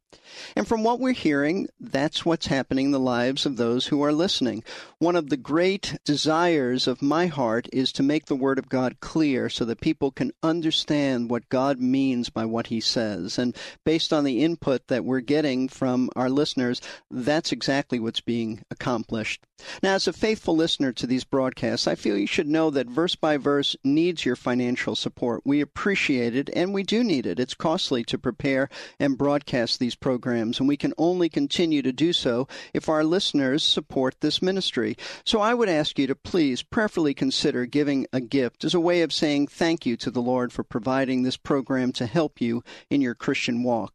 And 0.54 0.68
from 0.68 0.84
what 0.84 1.00
we're 1.00 1.12
hearing, 1.12 1.68
that's 1.80 2.24
what's 2.24 2.46
happening 2.46 2.86
in 2.86 2.92
the 2.92 3.00
lives 3.00 3.46
of 3.46 3.56
those 3.56 3.86
who 3.86 4.02
are 4.02 4.12
listening. 4.12 4.62
One 4.98 5.16
of 5.16 5.30
the 5.30 5.36
great 5.36 5.96
desires 6.04 6.86
of 6.86 7.00
my 7.00 7.26
heart 7.26 7.68
is 7.72 7.90
to 7.92 8.02
make 8.02 8.26
the 8.26 8.36
Word 8.36 8.58
of 8.58 8.68
God 8.68 9.00
clear 9.00 9.48
so 9.48 9.64
that 9.64 9.80
people 9.80 10.10
can 10.10 10.32
understand 10.42 11.30
what 11.30 11.48
God 11.48 11.80
means 11.80 12.28
by 12.28 12.44
what 12.44 12.66
He 12.66 12.80
says. 12.80 13.38
And 13.38 13.56
based 13.84 14.09
on 14.12 14.24
the 14.24 14.42
input 14.42 14.88
that 14.88 15.04
we're 15.04 15.20
getting 15.20 15.68
from 15.68 16.10
our 16.16 16.30
listeners, 16.30 16.80
that's 17.10 17.52
exactly 17.52 17.98
what's 17.98 18.20
being 18.20 18.62
accomplished. 18.70 19.42
Now, 19.82 19.94
as 19.94 20.08
a 20.08 20.12
faithful 20.12 20.56
listener 20.56 20.92
to 20.92 21.06
these 21.06 21.24
broadcasts, 21.24 21.86
I 21.86 21.94
feel 21.94 22.16
you 22.16 22.26
should 22.26 22.48
know 22.48 22.70
that 22.70 22.88
Verse 22.88 23.14
by 23.14 23.36
Verse 23.36 23.76
needs 23.84 24.24
your 24.24 24.36
financial 24.36 24.96
support. 24.96 25.42
We 25.44 25.60
appreciate 25.60 26.34
it, 26.34 26.48
and 26.54 26.72
we 26.72 26.82
do 26.82 27.04
need 27.04 27.26
it. 27.26 27.38
It's 27.38 27.54
costly 27.54 28.02
to 28.04 28.18
prepare 28.18 28.68
and 28.98 29.18
broadcast 29.18 29.78
these 29.78 29.94
programs, 29.94 30.58
and 30.58 30.68
we 30.68 30.76
can 30.76 30.94
only 30.96 31.28
continue 31.28 31.82
to 31.82 31.92
do 31.92 32.12
so 32.12 32.48
if 32.72 32.88
our 32.88 33.04
listeners 33.04 33.62
support 33.62 34.16
this 34.20 34.40
ministry. 34.40 34.96
So 35.24 35.40
I 35.40 35.54
would 35.54 35.68
ask 35.68 35.98
you 35.98 36.06
to 36.06 36.14
please 36.14 36.62
prayerfully 36.62 37.14
consider 37.14 37.66
giving 37.66 38.06
a 38.12 38.20
gift 38.20 38.64
as 38.64 38.74
a 38.74 38.80
way 38.80 39.02
of 39.02 39.12
saying 39.12 39.48
thank 39.48 39.84
you 39.84 39.96
to 39.98 40.10
the 40.10 40.22
Lord 40.22 40.52
for 40.52 40.64
providing 40.64 41.22
this 41.22 41.36
program 41.36 41.92
to 41.92 42.06
help 42.06 42.40
you 42.40 42.62
in 42.88 43.00
your 43.00 43.14
Christian 43.14 43.62
walk. 43.62 43.89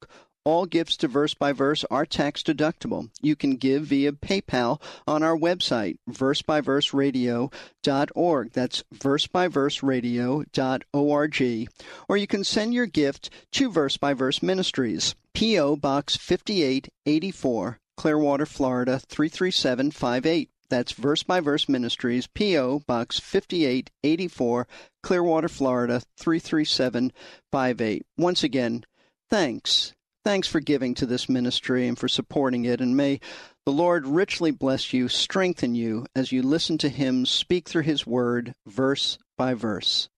All 0.45 0.65
gifts 0.67 0.95
to 0.97 1.07
Verse 1.07 1.33
by 1.33 1.53
Verse 1.53 1.83
are 1.89 2.05
tax 2.05 2.43
deductible. 2.43 3.09
You 3.19 3.35
can 3.35 3.55
give 3.55 3.85
via 3.85 4.11
PayPal 4.11 4.79
on 5.07 5.23
our 5.23 5.35
website, 5.35 5.97
versebyverseradio.org. 6.07 8.51
That's 8.51 8.83
versebyverseradio.org. 8.93 11.69
Or 12.07 12.17
you 12.17 12.27
can 12.27 12.43
send 12.43 12.75
your 12.75 12.85
gift 12.85 13.31
to 13.53 13.71
Verse 13.71 13.97
by 13.97 14.13
Verse 14.13 14.43
Ministries, 14.43 15.15
P.O. 15.33 15.77
Box 15.77 16.15
5884, 16.15 17.79
Clearwater, 17.97 18.45
Florida 18.45 18.99
33758. 18.99 20.51
That's 20.69 20.91
Verse 20.91 21.23
by 21.23 21.39
Verse 21.39 21.67
Ministries, 21.67 22.27
P.O. 22.27 22.83
Box 22.85 23.19
5884, 23.19 24.67
Clearwater, 25.01 25.47
Florida 25.47 26.03
33758. 26.17 28.05
Once 28.17 28.43
again, 28.43 28.85
thanks 29.29 29.93
Thanks 30.25 30.47
for 30.47 30.59
giving 30.59 30.95
to 30.95 31.05
this 31.05 31.29
ministry 31.29 31.87
and 31.87 31.95
for 31.95 32.07
supporting 32.07 32.65
it, 32.65 32.81
and 32.81 32.97
may 32.97 33.19
the 33.63 33.71
Lord 33.71 34.07
richly 34.07 34.49
bless 34.49 34.91
you, 34.91 35.07
strengthen 35.07 35.75
you 35.75 36.07
as 36.15 36.31
you 36.31 36.41
listen 36.41 36.79
to 36.79 36.89
Him 36.89 37.27
speak 37.27 37.69
through 37.69 37.83
His 37.83 38.07
Word, 38.07 38.55
verse 38.65 39.19
by 39.37 39.53
verse. 39.53 40.09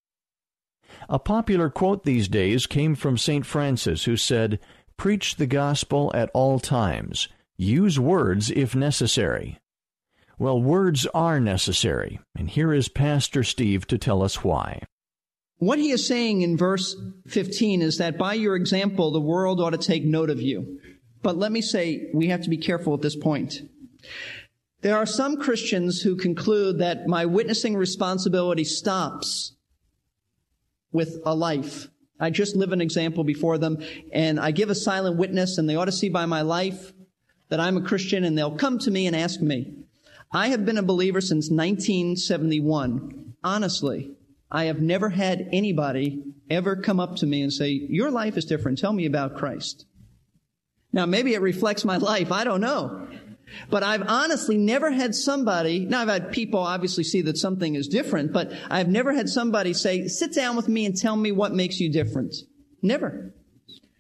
A 1.10 1.20
popular 1.20 1.70
quote 1.70 2.06
these 2.06 2.30
days 2.30 2.66
came 2.66 2.96
from 2.96 3.18
St. 3.18 3.46
Francis, 3.46 4.06
who 4.06 4.16
said, 4.16 4.60
Preach 4.96 5.36
the 5.36 5.46
gospel 5.46 6.10
at 6.16 6.32
all 6.34 6.58
times. 6.58 7.28
Use 7.58 8.00
words 8.00 8.50
if 8.50 8.76
necessary. 8.76 9.60
Well, 10.40 10.62
words 10.62 11.06
are 11.14 11.42
necessary, 11.42 12.22
and 12.34 12.50
here 12.50 12.72
is 12.72 12.88
Pastor 12.88 13.44
Steve 13.44 13.88
to 13.88 13.98
tell 13.98 14.24
us 14.24 14.42
why. 14.42 14.84
What 15.60 15.80
he 15.80 15.90
is 15.90 16.06
saying 16.06 16.42
in 16.42 16.56
verse 16.56 16.96
15 17.28 17.82
is 17.82 17.98
that 17.98 18.18
by 18.18 18.36
your 18.36 18.56
example, 18.56 19.12
the 19.12 19.20
world 19.20 19.60
ought 19.60 19.72
to 19.72 19.78
take 19.78 20.06
note 20.06 20.30
of 20.30 20.42
you. 20.42 20.80
But 21.24 21.38
let 21.38 21.52
me 21.52 21.62
say, 21.62 22.10
we 22.14 22.28
have 22.28 22.42
to 22.42 22.50
be 22.50 22.58
careful 22.58 22.94
at 22.94 23.02
this 23.02 23.16
point. 23.16 23.62
There 24.82 24.96
are 24.96 25.08
some 25.08 25.38
Christians 25.38 26.02
who 26.02 26.16
conclude 26.16 26.78
that 26.80 27.08
my 27.08 27.26
witnessing 27.26 27.76
responsibility 27.76 28.64
stops 28.64 29.56
with 30.92 31.20
a 31.26 31.34
life. 31.34 31.88
I 32.20 32.30
just 32.30 32.56
live 32.56 32.72
an 32.72 32.82
example 32.82 33.24
before 33.24 33.58
them 33.58 33.78
and 34.14 34.40
I 34.40 34.52
give 34.52 34.70
a 34.70 34.76
silent 34.76 35.18
witness 35.18 35.58
and 35.58 35.68
they 35.68 35.76
ought 35.76 35.86
to 35.86 35.92
see 35.92 36.10
by 36.10 36.26
my 36.28 36.42
life 36.42 36.94
that 37.50 37.60
I'm 37.60 37.78
a 37.78 37.82
Christian 37.82 38.24
and 38.24 38.38
they'll 38.38 38.56
come 38.56 38.78
to 38.80 38.92
me 38.92 39.08
and 39.08 39.16
ask 39.16 39.42
me. 39.42 39.74
I 40.32 40.50
have 40.50 40.66
been 40.66 40.78
a 40.78 40.84
believer 40.84 41.22
since 41.22 41.50
1971. 41.50 43.36
Honestly, 43.44 44.17
I 44.50 44.66
have 44.66 44.80
never 44.80 45.10
had 45.10 45.50
anybody 45.52 46.24
ever 46.50 46.76
come 46.78 47.00
up 47.00 47.18
to 47.18 47.26
me 47.26 47.42
and 47.42 47.52
say, 47.52 47.70
Your 47.70 48.12
life 48.12 48.38
is 48.38 48.46
different. 48.46 48.78
Tell 48.78 48.94
me 48.94 49.06
about 49.06 49.36
Christ. 49.36 49.86
Now, 50.94 51.06
maybe 51.06 51.34
it 51.34 51.42
reflects 51.42 51.84
my 51.84 51.98
life. 51.98 52.32
I 52.32 52.44
don't 52.44 52.62
know. 52.62 53.08
But 53.70 53.84
I've 53.84 54.04
honestly 54.08 54.58
never 54.58 54.92
had 54.92 55.16
somebody, 55.16 55.80
now 55.80 56.02
I've 56.02 56.10
had 56.10 56.32
people 56.32 56.60
obviously 56.60 57.04
see 57.04 57.22
that 57.24 57.38
something 57.38 57.76
is 57.76 57.88
different, 57.88 58.34
but 58.34 58.52
I've 58.70 58.90
never 58.90 59.14
had 59.14 59.30
somebody 59.30 59.74
say, 59.74 60.08
sit 60.08 60.34
down 60.34 60.56
with 60.58 60.68
me 60.68 60.86
and 60.86 60.98
tell 60.98 61.16
me 61.16 61.32
what 61.32 61.54
makes 61.54 61.80
you 61.80 61.92
different. 61.92 62.36
Never. 62.82 63.34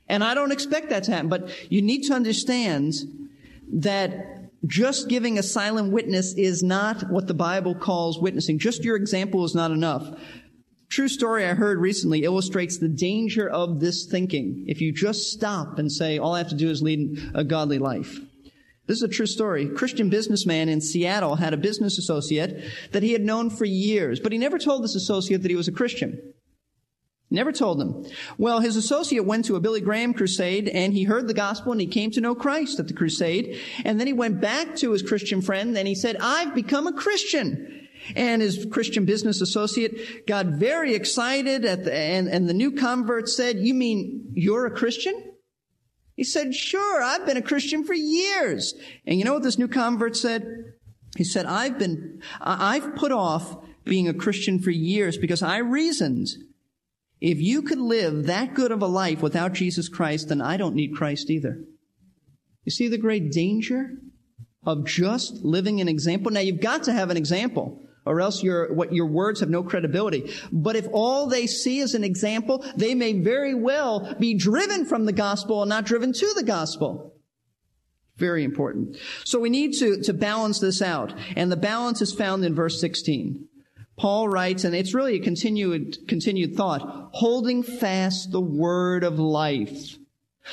And 0.09 0.23
I 0.23 0.33
don't 0.33 0.51
expect 0.51 0.89
that 0.89 1.03
to 1.05 1.11
happen, 1.11 1.29
but 1.29 1.49
you 1.71 1.81
need 1.81 2.03
to 2.03 2.13
understand 2.13 2.93
that 3.71 4.36
just 4.67 5.09
giving 5.09 5.37
a 5.37 5.43
silent 5.43 5.91
witness 5.91 6.33
is 6.33 6.61
not 6.61 7.09
what 7.09 7.27
the 7.27 7.33
Bible 7.33 7.73
calls 7.73 8.19
witnessing. 8.19 8.59
Just 8.59 8.83
your 8.83 8.95
example 8.95 9.43
is 9.43 9.55
not 9.55 9.71
enough. 9.71 10.07
True 10.89 11.07
story 11.07 11.45
I 11.45 11.53
heard 11.53 11.79
recently 11.79 12.23
illustrates 12.23 12.77
the 12.77 12.87
danger 12.87 13.49
of 13.49 13.79
this 13.79 14.05
thinking 14.05 14.65
if 14.67 14.79
you 14.79 14.93
just 14.93 15.31
stop 15.31 15.79
and 15.79 15.91
say, 15.91 16.17
all 16.17 16.33
I 16.33 16.37
have 16.37 16.49
to 16.49 16.55
do 16.55 16.69
is 16.69 16.81
lead 16.81 17.31
a 17.33 17.43
godly 17.43 17.77
life. 17.77 18.19
This 18.87 18.97
is 18.97 19.03
a 19.03 19.09
true 19.09 19.25
story. 19.25 19.67
Christian 19.67 20.09
businessman 20.09 20.69
in 20.69 20.79
Seattle 20.79 21.35
had 21.35 21.53
a 21.53 21.57
business 21.57 21.97
associate 21.97 22.63
that 22.93 23.03
he 23.03 23.11
had 23.11 23.21
known 23.21 23.49
for 23.49 23.65
years, 23.65 24.21
but 24.21 24.31
he 24.31 24.37
never 24.37 24.57
told 24.57 24.81
this 24.81 24.95
associate 24.95 25.41
that 25.41 25.51
he 25.51 25.57
was 25.57 25.67
a 25.67 25.73
Christian. 25.73 26.33
Never 27.29 27.51
told 27.51 27.79
them. 27.79 28.05
Well, 28.37 28.61
his 28.61 28.77
associate 28.77 29.25
went 29.25 29.45
to 29.45 29.57
a 29.57 29.59
Billy 29.59 29.81
Graham 29.81 30.13
crusade 30.13 30.69
and 30.69 30.93
he 30.93 31.03
heard 31.03 31.27
the 31.27 31.33
gospel 31.33 31.73
and 31.73 31.81
he 31.81 31.87
came 31.87 32.09
to 32.11 32.21
know 32.21 32.35
Christ 32.35 32.79
at 32.79 32.87
the 32.87 32.93
crusade. 32.93 33.59
And 33.83 33.99
then 33.99 34.07
he 34.07 34.13
went 34.13 34.39
back 34.39 34.77
to 34.77 34.91
his 34.91 35.01
Christian 35.01 35.41
friend 35.41 35.77
and 35.77 35.87
he 35.87 35.95
said, 35.95 36.15
I've 36.21 36.55
become 36.55 36.87
a 36.87 36.93
Christian. 36.93 37.89
And 38.15 38.41
his 38.41 38.65
Christian 38.71 39.03
business 39.03 39.41
associate 39.41 40.25
got 40.25 40.45
very 40.45 40.93
excited 40.93 41.65
at 41.65 41.83
the, 41.83 41.93
and, 41.93 42.29
and 42.29 42.47
the 42.47 42.53
new 42.53 42.71
convert 42.71 43.27
said, 43.27 43.57
you 43.57 43.73
mean 43.73 44.31
you're 44.33 44.65
a 44.65 44.71
Christian? 44.71 45.33
He 46.15 46.23
said, 46.23 46.55
sure, 46.55 47.03
I've 47.03 47.25
been 47.25 47.37
a 47.37 47.41
Christian 47.41 47.83
for 47.83 47.93
years. 47.93 48.73
And 49.05 49.19
you 49.19 49.25
know 49.25 49.33
what 49.33 49.43
this 49.43 49.59
new 49.59 49.67
convert 49.67 50.15
said? 50.15 50.73
He 51.17 51.25
said, 51.25 51.45
I've 51.45 51.77
been, 51.77 52.21
I've 52.39 52.95
put 52.95 53.11
off 53.11 53.57
being 53.83 54.07
a 54.07 54.13
Christian 54.13 54.59
for 54.59 54.71
years 54.71 55.17
because 55.17 55.43
I 55.43 55.57
reasoned 55.57 56.27
if 57.19 57.39
you 57.39 57.61
could 57.61 57.79
live 57.79 58.25
that 58.25 58.53
good 58.53 58.71
of 58.71 58.81
a 58.81 58.87
life 58.87 59.21
without 59.21 59.53
Jesus 59.53 59.89
Christ, 59.89 60.29
then 60.29 60.41
I 60.41 60.57
don't 60.57 60.75
need 60.75 60.95
Christ 60.95 61.29
either. 61.29 61.59
You 62.63 62.71
see 62.71 62.87
the 62.87 62.97
great 62.97 63.31
danger 63.31 63.91
of 64.65 64.85
just 64.85 65.43
living 65.43 65.81
an 65.81 65.87
example? 65.87 66.31
Now 66.31 66.41
you've 66.41 66.61
got 66.61 66.83
to 66.83 66.93
have 66.93 67.09
an 67.09 67.17
example 67.17 67.81
or 68.07 68.21
else 68.21 68.41
your, 68.41 68.73
what, 68.73 68.93
your 68.93 69.07
words 69.07 69.41
have 69.41 69.49
no 69.49 69.63
credibility. 69.63 70.31
But 70.51 70.75
if 70.75 70.87
all 70.93 71.27
they 71.27 71.45
see 71.45 71.79
is 71.79 71.93
an 71.93 72.03
example, 72.03 72.65
they 72.75 72.95
may 72.95 73.13
very 73.13 73.53
well 73.53 74.15
be 74.19 74.35
driven 74.35 74.85
from 74.85 75.05
the 75.05 75.13
gospel 75.13 75.61
and 75.61 75.69
not 75.69 75.85
driven 75.85 76.13
to 76.13 76.33
the 76.35 76.43
gospel. 76.43 77.13
Very 78.15 78.43
important. 78.43 78.97
So 79.25 79.39
we 79.39 79.49
need 79.49 79.73
to, 79.79 80.01
to 80.03 80.13
balance 80.13 80.59
this 80.59 80.81
out. 80.81 81.13
And 81.35 81.51
the 81.51 81.57
balance 81.57 82.01
is 82.01 82.13
found 82.13 82.43
in 82.43 82.55
verse 82.55 82.81
16. 82.81 83.46
Paul 83.97 84.29
writes, 84.29 84.63
and 84.63 84.75
it's 84.75 84.93
really 84.93 85.15
a 85.15 85.19
continued, 85.19 86.07
continued 86.07 86.55
thought, 86.55 87.09
holding 87.13 87.63
fast 87.63 88.31
the 88.31 88.41
word 88.41 89.03
of 89.03 89.17
life, 89.17 89.97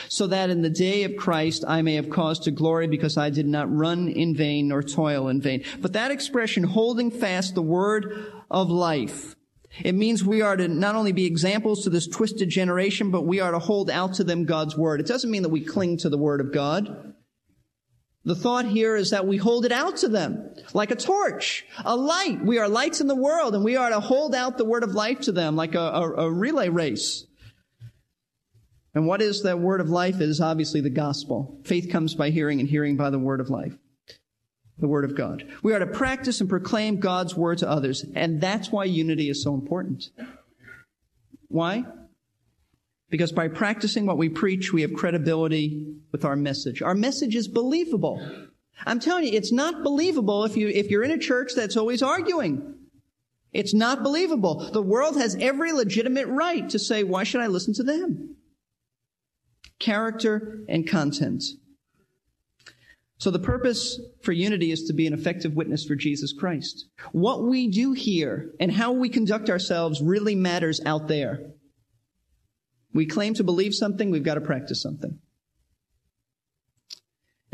so 0.08 0.26
that 0.26 0.48
in 0.48 0.62
the 0.62 0.70
day 0.70 1.04
of 1.04 1.16
Christ 1.16 1.62
I 1.68 1.82
may 1.82 1.94
have 1.94 2.08
cause 2.08 2.40
to 2.40 2.50
glory 2.50 2.88
because 2.88 3.18
I 3.18 3.28
did 3.28 3.46
not 3.46 3.70
run 3.70 4.08
in 4.08 4.34
vain 4.34 4.68
nor 4.68 4.82
toil 4.82 5.28
in 5.28 5.42
vain. 5.42 5.62
But 5.80 5.92
that 5.92 6.10
expression, 6.10 6.64
holding 6.64 7.10
fast 7.10 7.54
the 7.54 7.62
word 7.62 8.32
of 8.50 8.70
life, 8.70 9.36
it 9.82 9.94
means 9.94 10.24
we 10.24 10.40
are 10.40 10.56
to 10.56 10.68
not 10.68 10.94
only 10.94 11.12
be 11.12 11.26
examples 11.26 11.82
to 11.84 11.90
this 11.90 12.06
twisted 12.06 12.48
generation, 12.48 13.10
but 13.10 13.26
we 13.26 13.40
are 13.40 13.50
to 13.50 13.58
hold 13.58 13.90
out 13.90 14.14
to 14.14 14.24
them 14.24 14.44
God's 14.44 14.76
word. 14.76 15.00
It 15.00 15.06
doesn't 15.06 15.30
mean 15.30 15.42
that 15.42 15.48
we 15.48 15.64
cling 15.64 15.98
to 15.98 16.08
the 16.08 16.18
word 16.18 16.40
of 16.40 16.52
God. 16.52 17.13
The 18.24 18.34
thought 18.34 18.64
here 18.64 18.96
is 18.96 19.10
that 19.10 19.26
we 19.26 19.36
hold 19.36 19.66
it 19.66 19.72
out 19.72 19.98
to 19.98 20.08
them 20.08 20.54
like 20.72 20.90
a 20.90 20.96
torch, 20.96 21.66
a 21.84 21.94
light. 21.94 22.42
We 22.42 22.58
are 22.58 22.68
lights 22.68 23.02
in 23.02 23.06
the 23.06 23.14
world 23.14 23.54
and 23.54 23.62
we 23.62 23.76
are 23.76 23.90
to 23.90 24.00
hold 24.00 24.34
out 24.34 24.56
the 24.56 24.64
word 24.64 24.82
of 24.82 24.94
life 24.94 25.20
to 25.22 25.32
them 25.32 25.56
like 25.56 25.74
a, 25.74 25.80
a, 25.80 26.12
a 26.14 26.30
relay 26.30 26.70
race. 26.70 27.26
And 28.94 29.06
what 29.06 29.20
is 29.20 29.42
that 29.42 29.58
word 29.58 29.80
of 29.80 29.90
life? 29.90 30.16
It 30.20 30.28
is 30.28 30.40
obviously 30.40 30.80
the 30.80 30.88
gospel. 30.88 31.60
Faith 31.64 31.90
comes 31.90 32.14
by 32.14 32.30
hearing 32.30 32.60
and 32.60 32.68
hearing 32.68 32.96
by 32.96 33.10
the 33.10 33.18
word 33.18 33.40
of 33.40 33.50
life. 33.50 33.76
The 34.78 34.88
word 34.88 35.04
of 35.04 35.16
God. 35.16 35.44
We 35.62 35.74
are 35.74 35.78
to 35.78 35.86
practice 35.86 36.40
and 36.40 36.48
proclaim 36.48 37.00
God's 37.00 37.36
word 37.36 37.58
to 37.58 37.68
others. 37.68 38.04
And 38.14 38.40
that's 38.40 38.72
why 38.72 38.84
unity 38.84 39.28
is 39.28 39.42
so 39.42 39.54
important. 39.54 40.10
Why? 41.48 41.84
Because 43.14 43.30
by 43.30 43.46
practicing 43.46 44.06
what 44.06 44.18
we 44.18 44.28
preach, 44.28 44.72
we 44.72 44.82
have 44.82 44.92
credibility 44.92 45.86
with 46.10 46.24
our 46.24 46.34
message. 46.34 46.82
Our 46.82 46.96
message 46.96 47.36
is 47.36 47.46
believable. 47.46 48.20
I'm 48.86 48.98
telling 48.98 49.22
you, 49.22 49.30
it's 49.34 49.52
not 49.52 49.84
believable 49.84 50.42
if 50.42 50.56
you, 50.56 50.66
if 50.66 50.90
you're 50.90 51.04
in 51.04 51.12
a 51.12 51.18
church 51.18 51.52
that's 51.54 51.76
always 51.76 52.02
arguing. 52.02 52.74
It's 53.52 53.72
not 53.72 54.02
believable. 54.02 54.68
The 54.72 54.82
world 54.82 55.16
has 55.16 55.36
every 55.36 55.70
legitimate 55.70 56.26
right 56.26 56.68
to 56.70 56.78
say, 56.80 57.04
why 57.04 57.22
should 57.22 57.40
I 57.40 57.46
listen 57.46 57.72
to 57.74 57.84
them? 57.84 58.34
Character 59.78 60.64
and 60.68 60.84
content. 60.84 61.44
So 63.18 63.30
the 63.30 63.38
purpose 63.38 64.00
for 64.22 64.32
unity 64.32 64.72
is 64.72 64.82
to 64.88 64.92
be 64.92 65.06
an 65.06 65.14
effective 65.14 65.54
witness 65.54 65.84
for 65.84 65.94
Jesus 65.94 66.32
Christ. 66.32 66.86
What 67.12 67.44
we 67.44 67.68
do 67.68 67.92
here 67.92 68.50
and 68.58 68.72
how 68.72 68.90
we 68.90 69.08
conduct 69.08 69.50
ourselves 69.50 70.02
really 70.02 70.34
matters 70.34 70.80
out 70.84 71.06
there. 71.06 71.53
We 72.94 73.06
claim 73.06 73.34
to 73.34 73.44
believe 73.44 73.74
something, 73.74 74.10
we've 74.10 74.22
got 74.22 74.34
to 74.34 74.40
practice 74.40 74.80
something. 74.80 75.18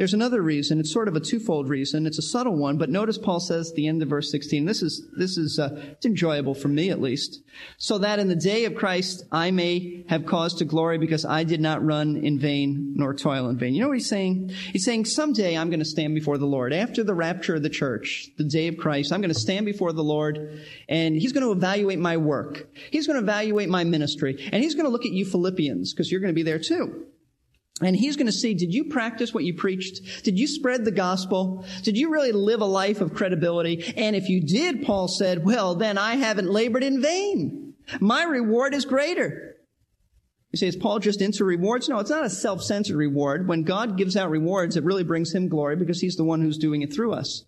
There's 0.01 0.15
another 0.15 0.41
reason. 0.41 0.81
It's 0.81 0.91
sort 0.91 1.09
of 1.09 1.17
a 1.17 1.21
twofold 1.21 1.69
reason. 1.69 2.07
It's 2.07 2.17
a 2.17 2.23
subtle 2.23 2.57
one, 2.57 2.79
but 2.79 2.89
notice 2.89 3.19
Paul 3.19 3.39
says 3.39 3.69
at 3.69 3.77
the 3.77 3.87
end 3.87 4.01
of 4.01 4.09
verse 4.09 4.31
16. 4.31 4.65
This 4.65 4.81
is 4.81 5.07
this 5.15 5.37
is 5.37 5.59
uh, 5.59 5.79
it's 5.91 6.07
enjoyable 6.07 6.55
for 6.55 6.69
me 6.69 6.89
at 6.89 7.03
least, 7.03 7.43
so 7.77 7.99
that 7.99 8.19
in 8.19 8.29
the 8.29 8.35
day 8.35 8.65
of 8.65 8.75
Christ 8.75 9.25
I 9.31 9.51
may 9.51 10.07
have 10.09 10.25
cause 10.25 10.55
to 10.55 10.65
glory 10.65 10.97
because 10.97 11.27
I 11.27 11.45
did 11.45 11.61
not 11.61 11.85
run 11.85 12.17
in 12.17 12.39
vain 12.39 12.95
nor 12.97 13.13
toil 13.13 13.51
in 13.51 13.59
vain. 13.59 13.75
You 13.75 13.83
know 13.83 13.89
what 13.89 13.99
he's 13.99 14.09
saying? 14.09 14.49
He's 14.73 14.87
saying 14.87 15.05
someday 15.05 15.59
I'm 15.59 15.69
going 15.69 15.81
to 15.81 15.85
stand 15.85 16.15
before 16.15 16.39
the 16.39 16.47
Lord 16.47 16.73
after 16.73 17.05
the 17.05 17.13
rapture 17.13 17.57
of 17.57 17.63
the 17.63 17.69
church, 17.69 18.31
the 18.39 18.45
day 18.45 18.69
of 18.69 18.79
Christ. 18.79 19.13
I'm 19.13 19.21
going 19.21 19.35
to 19.35 19.39
stand 19.39 19.67
before 19.67 19.93
the 19.93 20.03
Lord, 20.03 20.63
and 20.89 21.15
He's 21.15 21.33
going 21.33 21.45
to 21.45 21.53
evaluate 21.53 21.99
my 21.99 22.17
work. 22.17 22.71
He's 22.91 23.07
going 23.07 23.19
to 23.19 23.23
evaluate 23.23 23.69
my 23.69 23.85
ministry, 23.85 24.49
and 24.51 24.65
He's 24.65 24.75
going 24.75 24.87
to 24.87 24.91
look 24.91 25.05
at 25.05 25.13
you 25.13 25.27
Philippians 25.27 25.93
because 25.93 26.11
you're 26.11 26.23
going 26.23 26.33
to 26.33 26.35
be 26.35 26.43
there 26.43 26.59
too. 26.59 27.05
And 27.83 27.97
he's 27.97 28.17
going 28.17 28.27
to 28.27 28.33
see, 28.33 28.55
did 28.55 28.75
you 28.75 28.85
practice 28.85 29.33
what 29.33 29.45
you 29.45 29.55
preached? 29.55 30.23
Did 30.25 30.39
you 30.39 30.47
spread 30.47 30.85
the 30.85 30.91
gospel? 30.91 31.65
Did 31.83 31.97
you 31.97 32.11
really 32.11 32.33
live 32.33 32.61
a 32.61 32.67
life 32.67 33.01
of 33.01 33.15
credibility? 33.15 33.95
And 33.97 34.15
if 34.15 34.29
you 34.29 34.43
did, 34.43 34.85
Paul 34.85 35.09
said, 35.09 35.45
well, 35.45 35.75
then 35.75 35.97
I 35.97 36.17
haven't 36.17 36.51
labored 36.51 36.85
in 36.85 37.01
vain. 37.01 37.75
My 37.99 38.25
reward 38.25 38.75
is 38.75 38.85
greater. 38.85 39.57
You 40.53 40.59
say, 40.59 40.67
is 40.67 40.77
Paul 40.77 40.99
just 40.99 41.23
into 41.23 41.45
rewards? 41.45 41.89
No, 41.89 42.01
it's 42.01 42.11
not 42.11 42.25
a 42.25 42.31
self-centered 42.31 42.97
reward. 42.97 43.49
When 43.49 43.63
God 43.63 43.97
gives 43.97 44.17
out 44.17 44.31
rewards, 44.31 44.77
it 44.77 44.85
really 44.85 45.05
brings 45.05 45.33
him 45.33 45.49
glory 45.49 45.77
because 45.77 46.01
he's 46.01 46.17
the 46.17 46.25
one 46.25 46.43
who's 46.43 46.59
doing 46.59 46.83
it 46.83 46.93
through 46.93 47.13
us. 47.13 47.45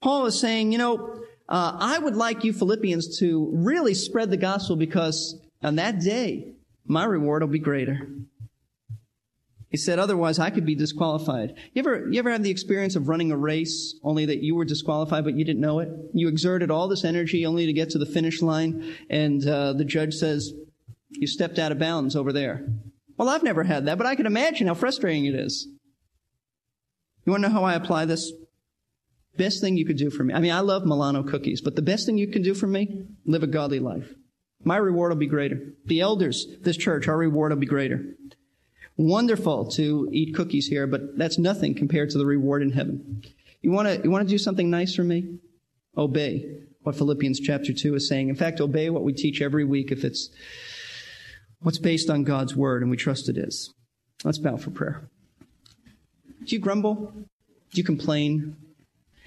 Paul 0.00 0.26
is 0.26 0.40
saying, 0.40 0.72
you 0.72 0.78
know, 0.78 1.20
uh, 1.48 1.76
I 1.78 1.98
would 1.98 2.16
like 2.16 2.44
you 2.44 2.52
Philippians 2.52 3.18
to 3.18 3.50
really 3.52 3.94
spread 3.94 4.30
the 4.30 4.36
gospel 4.36 4.76
because 4.76 5.38
on 5.62 5.76
that 5.76 6.00
day, 6.00 6.52
my 6.86 7.04
reward 7.04 7.42
will 7.42 7.48
be 7.48 7.58
greater. 7.58 8.08
He 9.70 9.76
said, 9.76 10.00
otherwise 10.00 10.40
I 10.40 10.50
could 10.50 10.66
be 10.66 10.74
disqualified. 10.74 11.54
You 11.72 11.80
ever, 11.80 12.08
you 12.10 12.18
ever 12.18 12.32
have 12.32 12.42
the 12.42 12.50
experience 12.50 12.96
of 12.96 13.08
running 13.08 13.30
a 13.30 13.36
race 13.36 13.94
only 14.02 14.26
that 14.26 14.42
you 14.42 14.56
were 14.56 14.64
disqualified 14.64 15.22
but 15.22 15.36
you 15.36 15.44
didn't 15.44 15.60
know 15.60 15.78
it? 15.78 15.88
You 16.12 16.26
exerted 16.26 16.72
all 16.72 16.88
this 16.88 17.04
energy 17.04 17.46
only 17.46 17.66
to 17.66 17.72
get 17.72 17.90
to 17.90 17.98
the 17.98 18.06
finish 18.06 18.42
line 18.42 18.96
and 19.08 19.46
uh, 19.46 19.72
the 19.74 19.84
judge 19.84 20.14
says, 20.14 20.52
you 21.10 21.28
stepped 21.28 21.60
out 21.60 21.70
of 21.70 21.78
bounds 21.78 22.16
over 22.16 22.32
there. 22.32 22.66
Well, 23.16 23.28
I've 23.28 23.44
never 23.44 23.62
had 23.62 23.86
that, 23.86 23.96
but 23.96 24.08
I 24.08 24.16
can 24.16 24.26
imagine 24.26 24.66
how 24.66 24.74
frustrating 24.74 25.26
it 25.26 25.36
is. 25.36 25.68
You 27.24 27.30
want 27.30 27.44
to 27.44 27.48
know 27.48 27.54
how 27.54 27.64
I 27.64 27.74
apply 27.74 28.06
this? 28.06 28.32
Best 29.36 29.60
thing 29.60 29.76
you 29.76 29.86
could 29.86 29.98
do 29.98 30.10
for 30.10 30.24
me. 30.24 30.34
I 30.34 30.40
mean, 30.40 30.52
I 30.52 30.60
love 30.60 30.84
Milano 30.84 31.22
cookies, 31.22 31.60
but 31.60 31.76
the 31.76 31.82
best 31.82 32.06
thing 32.06 32.18
you 32.18 32.26
can 32.26 32.42
do 32.42 32.54
for 32.54 32.66
me, 32.66 33.04
live 33.24 33.44
a 33.44 33.46
godly 33.46 33.78
life. 33.78 34.12
My 34.64 34.76
reward 34.76 35.12
will 35.12 35.18
be 35.18 35.26
greater. 35.26 35.60
The 35.84 36.00
elders, 36.00 36.46
this 36.62 36.76
church, 36.76 37.06
our 37.06 37.16
reward 37.16 37.52
will 37.52 37.58
be 37.58 37.66
greater 37.66 38.16
wonderful 38.96 39.66
to 39.72 40.08
eat 40.12 40.34
cookies 40.34 40.66
here, 40.66 40.86
but 40.86 41.16
that's 41.16 41.38
nothing 41.38 41.74
compared 41.74 42.10
to 42.10 42.18
the 42.18 42.26
reward 42.26 42.62
in 42.62 42.72
heaven. 42.72 43.22
You 43.62 43.70
want 43.70 43.88
to 43.88 44.00
you 44.02 44.10
want 44.10 44.26
to 44.26 44.32
do 44.32 44.38
something 44.38 44.70
nice 44.70 44.94
for 44.94 45.04
me? 45.04 45.38
Obey 45.96 46.60
what 46.82 46.96
Philippians 46.96 47.40
chapter 47.40 47.72
2 47.72 47.94
is 47.94 48.08
saying. 48.08 48.28
In 48.28 48.34
fact, 48.34 48.60
obey 48.60 48.90
what 48.90 49.04
we 49.04 49.12
teach 49.12 49.42
every 49.42 49.64
week 49.64 49.92
if 49.92 50.04
it's 50.04 50.30
what's 51.60 51.78
based 51.78 52.08
on 52.08 52.24
God's 52.24 52.56
word 52.56 52.82
and 52.82 52.90
we 52.90 52.96
trust 52.96 53.28
it 53.28 53.36
is. 53.36 53.72
Let's 54.24 54.38
bow 54.38 54.56
for 54.56 54.70
prayer. 54.70 55.08
Do 56.44 56.56
you 56.56 56.58
grumble? 56.58 57.12
Do 57.14 57.78
you 57.78 57.84
complain? 57.84 58.56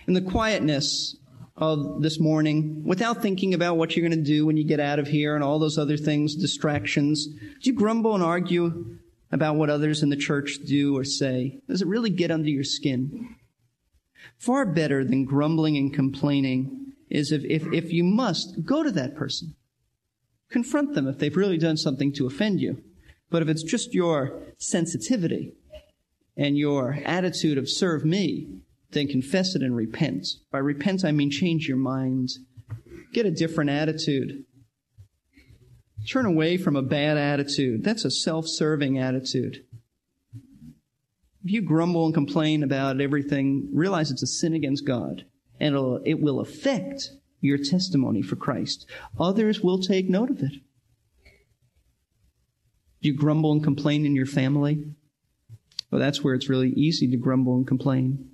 In 0.08 0.14
the 0.14 0.22
quietness 0.22 1.16
of 1.56 2.02
this 2.02 2.20
morning, 2.20 2.84
without 2.84 3.22
thinking 3.22 3.54
about 3.54 3.78
what 3.78 3.96
you're 3.96 4.08
going 4.08 4.20
to 4.20 4.26
do 4.26 4.46
when 4.46 4.58
you 4.58 4.64
get 4.64 4.80
out 4.80 5.00
of 5.00 5.08
here 5.08 5.36
and 5.36 5.44
all 5.44 5.60
those 5.60 5.78
other 5.78 5.98
things, 5.98 6.36
distractions, 6.36 7.28
do 7.28 7.70
you 7.70 7.74
grumble 7.74 8.16
and 8.16 8.24
argue 8.24 8.98
about 9.34 9.56
what 9.56 9.70
others 9.70 10.04
in 10.04 10.10
the 10.10 10.16
church 10.16 10.60
do 10.66 10.96
or 10.96 11.04
say? 11.04 11.60
Does 11.68 11.82
it 11.82 11.88
really 11.88 12.12
get 12.12 12.32
under 12.32 12.50
your 12.50 12.64
skin? 12.64 13.36
Far 14.38 14.66
better 14.66 15.04
than 15.04 15.26
grumbling 15.26 15.76
and 15.76 15.94
complaining 15.94 16.94
is 17.10 17.32
if, 17.32 17.44
if, 17.46 17.66
if 17.74 17.92
you 17.92 18.04
must, 18.04 18.64
go 18.64 18.84
to 18.84 18.92
that 18.92 19.16
person. 19.16 19.56
Confront 20.50 20.94
them 20.94 21.08
if 21.08 21.18
they've 21.18 21.36
really 21.36 21.58
done 21.58 21.78
something 21.78 22.14
to 22.14 22.28
offend 22.28 22.62
you. 22.62 22.84
But 23.32 23.42
if 23.42 23.48
it's 23.48 23.64
just 23.64 23.94
your 23.94 24.40
sensitivity 24.60 25.54
and 26.38 26.56
your 26.56 27.00
attitude 27.04 27.58
of 27.58 27.70
serve 27.70 28.06
me, 28.06 28.60
then 28.92 29.08
confess 29.08 29.56
it 29.56 29.64
and 29.64 29.76
repent. 29.76 30.28
By 30.52 30.60
repent, 30.60 31.04
I 31.04 31.12
mean 31.12 31.32
change 31.32 31.68
your 31.68 31.78
mind. 31.78 32.30
Get 33.14 33.26
a 33.26 33.32
different 33.32 33.72
attitude. 33.72 34.46
Turn 36.10 36.26
away 36.26 36.58
from 36.58 36.76
a 36.76 36.82
bad 36.82 37.18
attitude. 37.18 37.84
That's 37.84 38.06
a 38.06 38.12
self-serving 38.12 39.00
attitude. 39.00 39.64
If 41.44 41.52
you 41.52 41.62
grumble 41.62 42.06
and 42.06 42.14
complain 42.14 42.64
about 42.64 43.02
everything, 43.02 43.70
realize 43.74 44.12
it's 44.12 44.24
a 44.24 44.28
sin 44.28 44.54
against 44.54 44.86
God 44.86 45.26
and 45.60 45.76
it 46.06 46.20
will 46.20 46.40
affect 46.40 47.12
your 47.42 47.58
testimony 47.58 48.22
for 48.22 48.36
Christ. 48.36 48.86
Others 49.20 49.62
will 49.62 49.80
take 49.80 50.10
note 50.10 50.30
of 50.30 50.42
it. 50.42 50.54
You 53.02 53.14
grumble 53.14 53.52
and 53.52 53.64
complain 53.64 54.06
in 54.06 54.16
your 54.16 54.26
family. 54.26 54.86
Well, 55.92 56.00
that's 56.00 56.24
where 56.24 56.34
it's 56.34 56.50
really 56.50 56.70
easy 56.70 57.10
to 57.12 57.18
grumble 57.18 57.56
and 57.58 57.68
complain, 57.68 58.30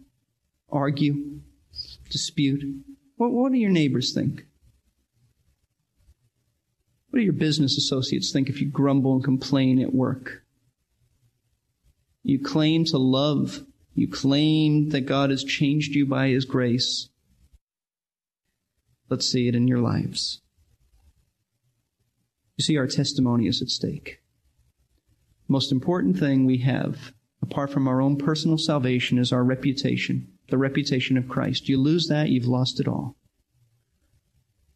argue, 0.72 1.40
dispute. 2.10 2.64
What, 3.16 3.32
what 3.32 3.52
do 3.52 3.58
your 3.58 3.72
neighbors 3.72 4.14
think? 4.14 4.46
What 7.10 7.19
do 7.19 7.24
your 7.24 7.34
business 7.34 7.78
associates 7.78 8.32
think 8.32 8.50
if 8.50 8.62
you 8.62 8.69
grumble 8.69 9.13
and 9.13 9.24
complain 9.24 9.82
at 9.82 9.93
work? 9.93 10.43
You 12.24 12.39
claim 12.39 12.86
to 12.86 12.98
love. 12.98 13.65
You 13.95 14.08
claim 14.08 14.89
that 14.89 15.02
God 15.02 15.32
has 15.32 15.43
changed 15.43 15.95
you 15.95 16.06
by 16.06 16.30
His 16.30 16.45
grace. 16.45 17.10
Let's 19.10 19.28
see 19.28 19.48
it 19.48 19.56
in 19.56 19.67
your 19.67 19.80
lives. 19.80 20.41
You 22.58 22.63
see, 22.63 22.78
our 22.78 22.88
testimony 22.88 23.48
is 23.48 23.62
at 23.62 23.69
stake. 23.69 24.19
Most 25.48 25.72
important 25.72 26.19
thing 26.19 26.45
we 26.45 26.60
have, 26.60 27.13
apart 27.41 27.72
from 27.72 27.88
our 27.88 28.02
own 28.02 28.17
personal 28.17 28.60
salvation, 28.60 29.17
is 29.17 29.34
our 29.34 29.43
reputation, 29.43 30.28
the 30.50 30.58
reputation 30.60 31.17
of 31.17 31.28
Christ. 31.28 31.67
You 31.67 31.82
lose 31.82 32.08
that, 32.08 32.30
you've 32.30 32.45
lost 32.45 32.80
it 32.80 32.88
all. 32.88 33.15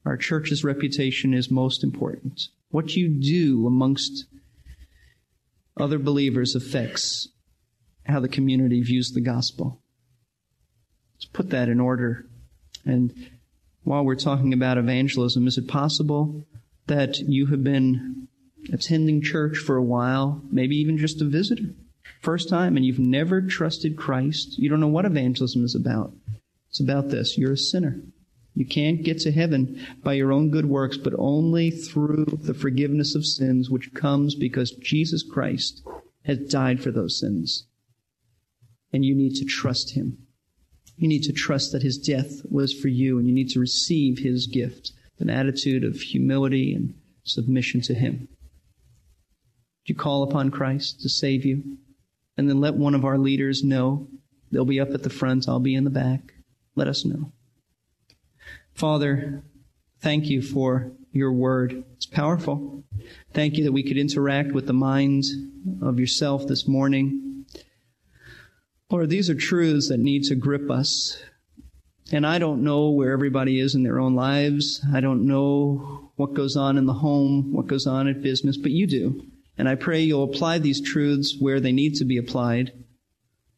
Our 0.05 0.17
church's 0.17 0.63
reputation 0.63 1.33
is 1.33 1.49
most 1.49 1.83
important. 1.83 2.49
What 2.69 2.95
you 2.95 3.07
do 3.07 3.65
amongst 3.67 4.25
other 5.79 5.97
believers 5.97 6.55
affects 6.55 7.29
how 8.05 8.19
the 8.19 8.27
community 8.27 8.81
views 8.81 9.11
the 9.11 9.21
gospel. 9.21 9.81
Let's 11.15 11.25
put 11.25 11.49
that 11.51 11.69
in 11.69 11.79
order. 11.79 12.25
And 12.85 13.13
while 13.83 14.03
we're 14.03 14.15
talking 14.15 14.53
about 14.53 14.77
evangelism, 14.77 15.47
is 15.47 15.57
it 15.57 15.67
possible 15.67 16.45
that 16.87 17.19
you 17.19 17.47
have 17.47 17.63
been 17.63 18.27
attending 18.71 19.21
church 19.21 19.57
for 19.57 19.77
a 19.77 19.83
while, 19.83 20.41
maybe 20.51 20.75
even 20.75 20.97
just 20.97 21.21
a 21.21 21.25
visitor, 21.25 21.73
first 22.21 22.49
time, 22.49 22.75
and 22.75 22.85
you've 22.85 22.99
never 22.99 23.41
trusted 23.41 23.97
Christ? 23.97 24.59
You 24.59 24.69
don't 24.69 24.81
know 24.81 24.87
what 24.87 25.05
evangelism 25.05 25.63
is 25.63 25.75
about. 25.75 26.13
It's 26.69 26.81
about 26.81 27.09
this. 27.09 27.37
You're 27.37 27.53
a 27.53 27.57
sinner. 27.57 28.01
You 28.55 28.65
can't 28.65 29.03
get 29.03 29.19
to 29.19 29.31
heaven 29.31 29.83
by 30.03 30.13
your 30.13 30.31
own 30.31 30.51
good 30.51 30.67
works, 30.67 30.97
but 30.97 31.13
only 31.17 31.71
through 31.71 32.25
the 32.25 32.53
forgiveness 32.53 33.15
of 33.15 33.25
sins, 33.25 33.69
which 33.69 33.93
comes 33.93 34.35
because 34.35 34.71
Jesus 34.71 35.23
Christ 35.23 35.83
has 36.25 36.37
died 36.37 36.81
for 36.81 36.91
those 36.91 37.19
sins. 37.19 37.65
And 38.91 39.03
you 39.03 39.15
need 39.15 39.35
to 39.35 39.45
trust 39.45 39.95
Him. 39.95 40.19
You 40.97 41.07
need 41.07 41.23
to 41.23 41.33
trust 41.33 41.71
that 41.71 41.81
His 41.81 41.97
death 41.97 42.41
was 42.49 42.73
for 42.73 42.89
you, 42.89 43.17
and 43.17 43.27
you 43.27 43.33
need 43.33 43.49
to 43.49 43.59
receive 43.59 44.19
His 44.19 44.45
gift, 44.45 44.91
an 45.17 45.31
attitude 45.31 45.83
of 45.83 45.95
humility 45.95 46.73
and 46.75 46.93
submission 47.23 47.81
to 47.81 47.95
Him. 47.95 48.27
Do 49.85 49.93
you 49.93 49.95
call 49.95 50.21
upon 50.23 50.51
Christ 50.51 51.01
to 51.01 51.09
save 51.09 51.43
you? 51.43 51.77
And 52.37 52.47
then 52.47 52.61
let 52.61 52.75
one 52.75 52.93
of 52.93 53.03
our 53.03 53.17
leaders 53.17 53.63
know. 53.63 54.07
They'll 54.51 54.65
be 54.65 54.79
up 54.79 54.91
at 54.91 55.01
the 55.01 55.09
front, 55.09 55.49
I'll 55.49 55.59
be 55.59 55.73
in 55.73 55.83
the 55.83 55.89
back. 55.89 56.33
Let 56.75 56.87
us 56.87 57.03
know. 57.03 57.31
Father, 58.73 59.43
thank 60.01 60.25
you 60.25 60.41
for 60.41 60.91
your 61.11 61.31
word. 61.31 61.83
It's 61.95 62.05
powerful. 62.05 62.83
Thank 63.33 63.57
you 63.57 63.63
that 63.65 63.71
we 63.71 63.83
could 63.83 63.97
interact 63.97 64.51
with 64.51 64.67
the 64.67 64.73
mind 64.73 65.23
of 65.81 65.99
yourself 65.99 66.47
this 66.47 66.67
morning. 66.67 67.45
Lord, 68.89 69.09
these 69.09 69.29
are 69.29 69.35
truths 69.35 69.89
that 69.89 69.99
need 69.99 70.23
to 70.25 70.35
grip 70.35 70.69
us. 70.69 71.21
And 72.11 72.27
I 72.27 72.37
don't 72.37 72.63
know 72.63 72.89
where 72.89 73.11
everybody 73.11 73.59
is 73.59 73.75
in 73.75 73.83
their 73.83 73.99
own 73.99 74.15
lives. 74.15 74.81
I 74.93 74.99
don't 74.99 75.25
know 75.25 76.11
what 76.15 76.33
goes 76.33 76.55
on 76.55 76.77
in 76.77 76.85
the 76.85 76.93
home, 76.93 77.53
what 77.53 77.67
goes 77.67 77.87
on 77.87 78.07
at 78.07 78.21
business, 78.21 78.57
but 78.57 78.71
you 78.71 78.85
do. 78.85 79.25
And 79.57 79.69
I 79.69 79.75
pray 79.75 80.01
you'll 80.01 80.23
apply 80.23 80.59
these 80.59 80.81
truths 80.81 81.37
where 81.39 81.59
they 81.59 81.71
need 81.71 81.95
to 81.95 82.05
be 82.05 82.17
applied. 82.17 82.71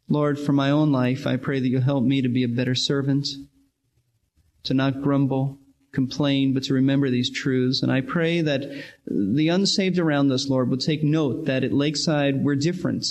Lord, 0.07 0.37
for 0.37 0.51
my 0.51 0.69
own 0.69 0.91
life, 0.91 1.25
I 1.25 1.37
pray 1.37 1.59
that 1.59 1.67
you'll 1.67 1.81
help 1.81 2.03
me 2.03 2.21
to 2.21 2.29
be 2.29 2.43
a 2.43 2.49
better 2.49 2.75
servant, 2.75 3.27
to 4.65 4.73
not 4.73 5.01
grumble, 5.01 5.59
complain, 5.91 6.53
but 6.53 6.63
to 6.63 6.73
remember 6.73 7.09
these 7.09 7.31
truths. 7.31 7.81
And 7.81 7.91
I 7.91 8.01
pray 8.01 8.41
that 8.41 8.83
the 9.07 9.49
unsaved 9.49 9.97
around 9.97 10.31
us, 10.31 10.47
Lord, 10.47 10.69
will 10.69 10.77
take 10.77 11.03
note 11.03 11.45
that 11.45 11.63
at 11.63 11.73
Lakeside 11.73 12.43
we're 12.43 12.55
different. 12.55 13.05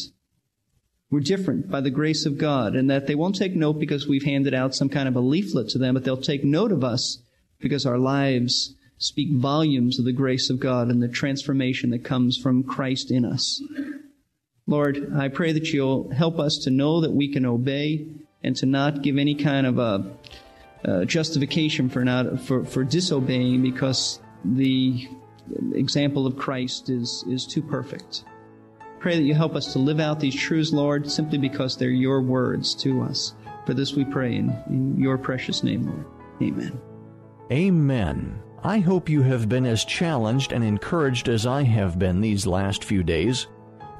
We're 1.11 1.21
different 1.21 1.71
by 1.71 1.81
the 1.81 1.91
grace 1.91 2.27
of 2.27 2.39
God, 2.39 2.75
and 2.75 2.91
that 2.91 3.07
they 3.07 3.15
won't 3.15 3.37
take 3.37 3.55
note 3.55 3.79
because 3.79 4.07
we've 4.07 4.25
handed 4.25 4.55
out 4.55 4.75
some 4.75 4.89
kind 4.89 5.09
of 5.09 5.17
a 5.17 5.21
leaflet 5.21 5.69
to 5.71 5.79
them, 5.79 5.95
but 5.95 6.05
they'll 6.05 6.17
take 6.17 6.45
note 6.45 6.73
of 6.73 6.83
us 6.83 7.19
because 7.61 7.87
our 7.87 7.99
lives 7.99 8.75
speak 8.99 9.29
volumes 9.33 9.99
of 9.99 10.05
the 10.05 10.13
grace 10.13 10.51
of 10.51 10.61
God 10.61 10.89
and 10.89 11.03
the 11.03 11.09
transformation 11.09 11.91
that 11.91 12.05
comes 12.05 12.37
from 12.37 12.63
Christ 12.63 13.11
in 13.11 13.25
us. 13.25 13.63
Lord, 14.67 15.13
I 15.15 15.29
pray 15.29 15.53
that 15.53 15.73
you'll 15.73 16.11
help 16.11 16.39
us 16.39 16.59
to 16.65 16.71
know 16.71 17.01
that 17.03 17.13
we 17.13 17.33
can 17.33 17.45
obey 17.45 18.07
and 18.43 18.57
to 18.57 18.67
not 18.67 19.03
give 19.03 19.19
any 19.19 19.35
kind 19.35 19.67
of 19.67 19.79
a 19.79 20.11
uh, 20.85 21.05
justification 21.05 21.89
for 21.89 22.05
not 22.05 22.41
for, 22.41 22.65
for 22.65 22.85
disobeying 22.85 23.63
because 23.63 24.21
the 24.45 25.09
example 25.73 26.27
of 26.27 26.37
Christ 26.37 26.91
is 26.91 27.25
is 27.29 27.47
too 27.47 27.63
perfect. 27.63 28.25
Pray 29.01 29.17
that 29.17 29.23
you 29.23 29.35
help 29.35 29.55
us 29.55 29.73
to 29.75 29.79
live 29.79 30.01
out 30.01 30.21
these 30.21 30.35
truths, 30.35 30.73
Lord, 30.73 31.11
simply 31.11 31.37
because 31.37 31.77
they're 31.77 31.91
your 31.91 32.23
words 32.23 32.75
to 32.77 33.03
us. 33.03 33.35
For 33.67 33.75
this 33.75 33.95
we 33.95 34.05
pray 34.05 34.35
in, 34.37 34.51
in 34.69 34.99
your 34.99 35.19
precious 35.19 35.63
name, 35.63 35.87
Lord. 35.87 36.07
Amen. 36.43 36.81
Amen. 37.53 38.43
I 38.63 38.79
hope 38.79 39.11
you 39.11 39.21
have 39.21 39.47
been 39.47 39.67
as 39.67 39.85
challenged 39.85 40.53
and 40.53 40.65
encouraged 40.65 41.29
as 41.29 41.47
I 41.47 41.65
have 41.65 41.99
been 41.99 42.23
these 42.23 42.47
last 42.47 42.83
few 42.83 43.03
days. 43.03 43.47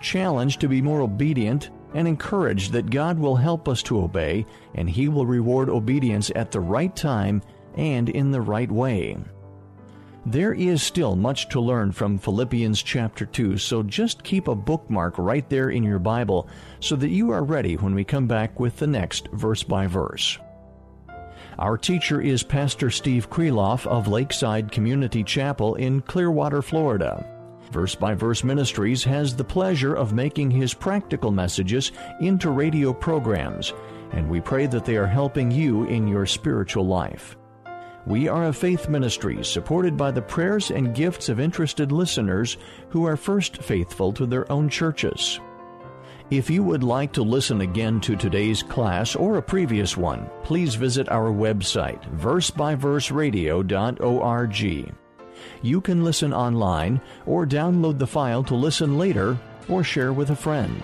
Challenged 0.01 0.61
to 0.63 0.69
be 0.69 0.81
more 0.81 1.03
obedient 1.03 1.71
and 1.95 2.07
encouraged 2.07 2.73
that 2.73 2.91
God 2.91 3.19
will 3.19 3.37
help 3.37 3.69
us 3.69 3.83
to 3.85 4.03
obey 4.03 4.45
and 4.75 4.91
He 4.91 5.09
will 5.09 5.27
reward 5.27 5.71
obedience 5.71 6.31
at 6.35 6.51
the 6.51 6.61
right 6.61 6.95
time 6.95 7.41
and 7.77 8.09
in 8.09 8.31
the 8.31 8.41
right 8.41 8.71
way. 8.71 9.17
There 10.27 10.55
is 10.55 10.83
still 10.83 11.17
much 11.17 11.51
to 11.51 11.61
learn 11.61 11.93
from 11.93 12.19
Philippians 12.19 12.83
chapter 12.83 13.27
2, 13.27 13.59
so 13.59 13.83
just 13.83 14.25
keep 14.25 14.49
a 14.49 14.55
bookmark 14.55 15.19
right 15.19 15.47
there 15.51 15.69
in 15.69 15.83
your 15.83 15.99
Bible 15.99 16.49
so 16.81 16.97
that 16.97 17.11
you 17.11 17.31
are 17.31 17.45
ready 17.45 17.77
when 17.77 17.95
we 17.95 18.05
come 18.05 18.27
back 18.27 18.59
with 18.59 18.79
the 18.79 18.87
next 18.87 19.29
verse 19.29 19.63
by 19.63 19.87
verse. 19.87 20.39
Our 21.59 21.77
teacher 21.77 22.23
is 22.23 22.43
Pastor 22.43 22.91
Steve 22.91 23.29
Kreloff 23.29 23.87
of 23.87 24.09
Lakeside 24.09 24.73
Community 24.73 25.23
Chapel 25.23 25.75
in 25.75 26.01
Clearwater, 26.01 26.63
Florida. 26.63 27.34
Verse 27.71 27.95
by 27.95 28.15
Verse 28.15 28.45
Ministries 28.45 29.03
has 29.05 29.35
the 29.35 29.45
pleasure 29.45 29.95
of 29.95 30.13
making 30.13 30.51
his 30.51 30.75
practical 30.75 31.31
messages 31.31 31.93
into 32.21 32.51
radio 32.51 32.93
programs, 32.93 33.73
and 34.13 34.29
we 34.29 34.41
pray 34.41 34.67
that 34.67 34.85
they 34.85 34.97
are 34.97 35.07
helping 35.07 35.51
you 35.51 35.85
in 35.85 36.07
your 36.07 36.27
spiritual 36.27 36.87
life. 36.87 37.37
We 38.07 38.29
are 38.29 38.47
a 38.47 38.53
faith 38.53 38.89
ministry 38.89 39.43
supported 39.43 39.97
by 39.97 40.11
the 40.11 40.21
prayers 40.21 40.71
and 40.71 40.95
gifts 40.95 41.31
of 41.31 41.41
interested 41.41 41.91
listeners 41.91 42.59
who 42.91 43.07
are 43.07 43.17
first 43.17 43.63
faithful 43.63 44.13
to 44.13 44.27
their 44.27 44.51
own 44.53 44.69
churches. 44.69 45.41
If 46.31 46.51
you 46.51 46.63
would 46.65 46.83
like 46.83 47.13
to 47.15 47.23
listen 47.23 47.61
again 47.61 48.01
to 48.01 48.17
today's 48.17 48.63
class 48.63 49.15
or 49.15 49.37
a 49.37 49.43
previous 49.43 49.95
one, 49.97 50.31
please 50.43 50.75
visit 50.75 51.09
our 51.11 51.31
website, 51.31 52.03
versebyverseradio.org. 52.19 54.95
You 55.63 55.81
can 55.81 56.05
listen 56.05 56.33
online 56.33 57.01
or 57.27 57.47
download 57.47 57.99
the 57.99 58.07
file 58.07 58.45
to 58.45 58.55
listen 58.55 58.99
later 58.99 59.39
or 59.69 59.85
share 59.85 60.13
with 60.13 60.31
a 60.31 60.37
friend. 60.37 60.83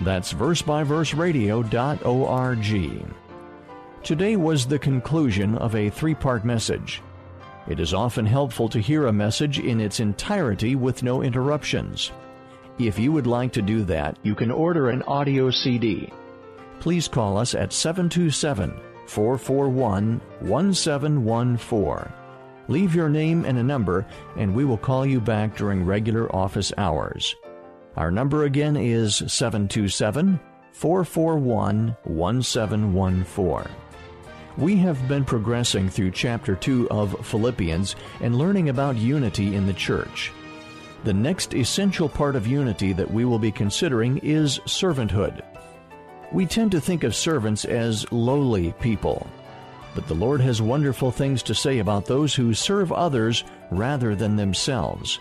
That's 0.00 0.32
versebyverseradio.org. 0.32 3.14
Today 4.02 4.36
was 4.36 4.66
the 4.66 4.78
conclusion 4.78 5.58
of 5.58 5.74
a 5.74 5.90
three 5.90 6.14
part 6.14 6.44
message. 6.44 7.02
It 7.68 7.78
is 7.78 7.92
often 7.92 8.24
helpful 8.24 8.68
to 8.70 8.80
hear 8.80 9.06
a 9.06 9.12
message 9.12 9.58
in 9.58 9.80
its 9.80 10.00
entirety 10.00 10.74
with 10.74 11.02
no 11.02 11.22
interruptions. 11.22 12.10
If 12.78 12.98
you 12.98 13.12
would 13.12 13.26
like 13.26 13.52
to 13.52 13.62
do 13.62 13.84
that, 13.84 14.18
you 14.22 14.34
can 14.34 14.50
order 14.50 14.88
an 14.88 15.02
audio 15.02 15.50
CD. 15.50 16.10
Please 16.80 17.08
call 17.08 17.36
us 17.36 17.54
at 17.54 17.74
727 17.74 18.72
441 19.06 20.20
1714. 20.40 22.19
Leave 22.70 22.94
your 22.94 23.08
name 23.08 23.44
and 23.44 23.58
a 23.58 23.64
number, 23.64 24.06
and 24.36 24.54
we 24.54 24.64
will 24.64 24.78
call 24.78 25.04
you 25.04 25.20
back 25.20 25.56
during 25.56 25.84
regular 25.84 26.32
office 26.34 26.72
hours. 26.78 27.34
Our 27.96 28.12
number 28.12 28.44
again 28.44 28.76
is 28.76 29.16
727 29.16 30.38
441 30.70 31.96
1714. 32.04 33.74
We 34.56 34.76
have 34.76 35.08
been 35.08 35.24
progressing 35.24 35.88
through 35.88 36.12
chapter 36.12 36.54
2 36.54 36.90
of 36.90 37.26
Philippians 37.26 37.96
and 38.20 38.38
learning 38.38 38.68
about 38.68 38.96
unity 38.96 39.56
in 39.56 39.66
the 39.66 39.72
church. 39.72 40.30
The 41.02 41.12
next 41.12 41.54
essential 41.54 42.08
part 42.08 42.36
of 42.36 42.46
unity 42.46 42.92
that 42.92 43.10
we 43.10 43.24
will 43.24 43.40
be 43.40 43.50
considering 43.50 44.18
is 44.18 44.60
servanthood. 44.60 45.42
We 46.30 46.46
tend 46.46 46.70
to 46.70 46.80
think 46.80 47.02
of 47.02 47.16
servants 47.16 47.64
as 47.64 48.10
lowly 48.12 48.72
people, 48.80 49.26
but 49.94 50.06
the 50.06 50.14
Lord 50.14 50.40
has 50.40 50.62
wonderful 50.62 51.10
things 51.10 51.42
to 51.44 51.54
say 51.54 51.78
about 51.78 52.06
those 52.06 52.34
who 52.34 52.54
serve 52.54 52.92
others 52.92 53.44
rather 53.70 54.14
than 54.14 54.36
themselves. 54.36 55.18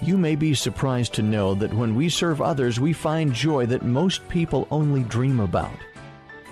You 0.00 0.18
may 0.18 0.34
be 0.34 0.54
surprised 0.54 1.14
to 1.14 1.22
know 1.22 1.54
that 1.54 1.72
when 1.72 1.94
we 1.94 2.08
serve 2.08 2.42
others, 2.42 2.80
we 2.80 2.92
find 2.92 3.32
joy 3.32 3.66
that 3.66 3.84
most 3.84 4.28
people 4.28 4.66
only 4.70 5.04
dream 5.04 5.38
about. 5.38 5.76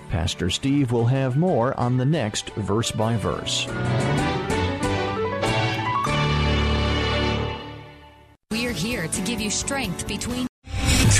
Pastor 0.09 0.49
Steve 0.49 0.91
will 0.91 1.05
have 1.05 1.37
more 1.37 1.77
on 1.79 1.97
the 1.97 2.05
next 2.05 2.49
verse 2.51 2.91
by 2.91 3.17
verse. 3.17 3.67
We're 8.51 8.73
here 8.73 9.07
to 9.07 9.21
give 9.21 9.41
you 9.41 9.49
strength 9.49 10.07
between 10.07 10.47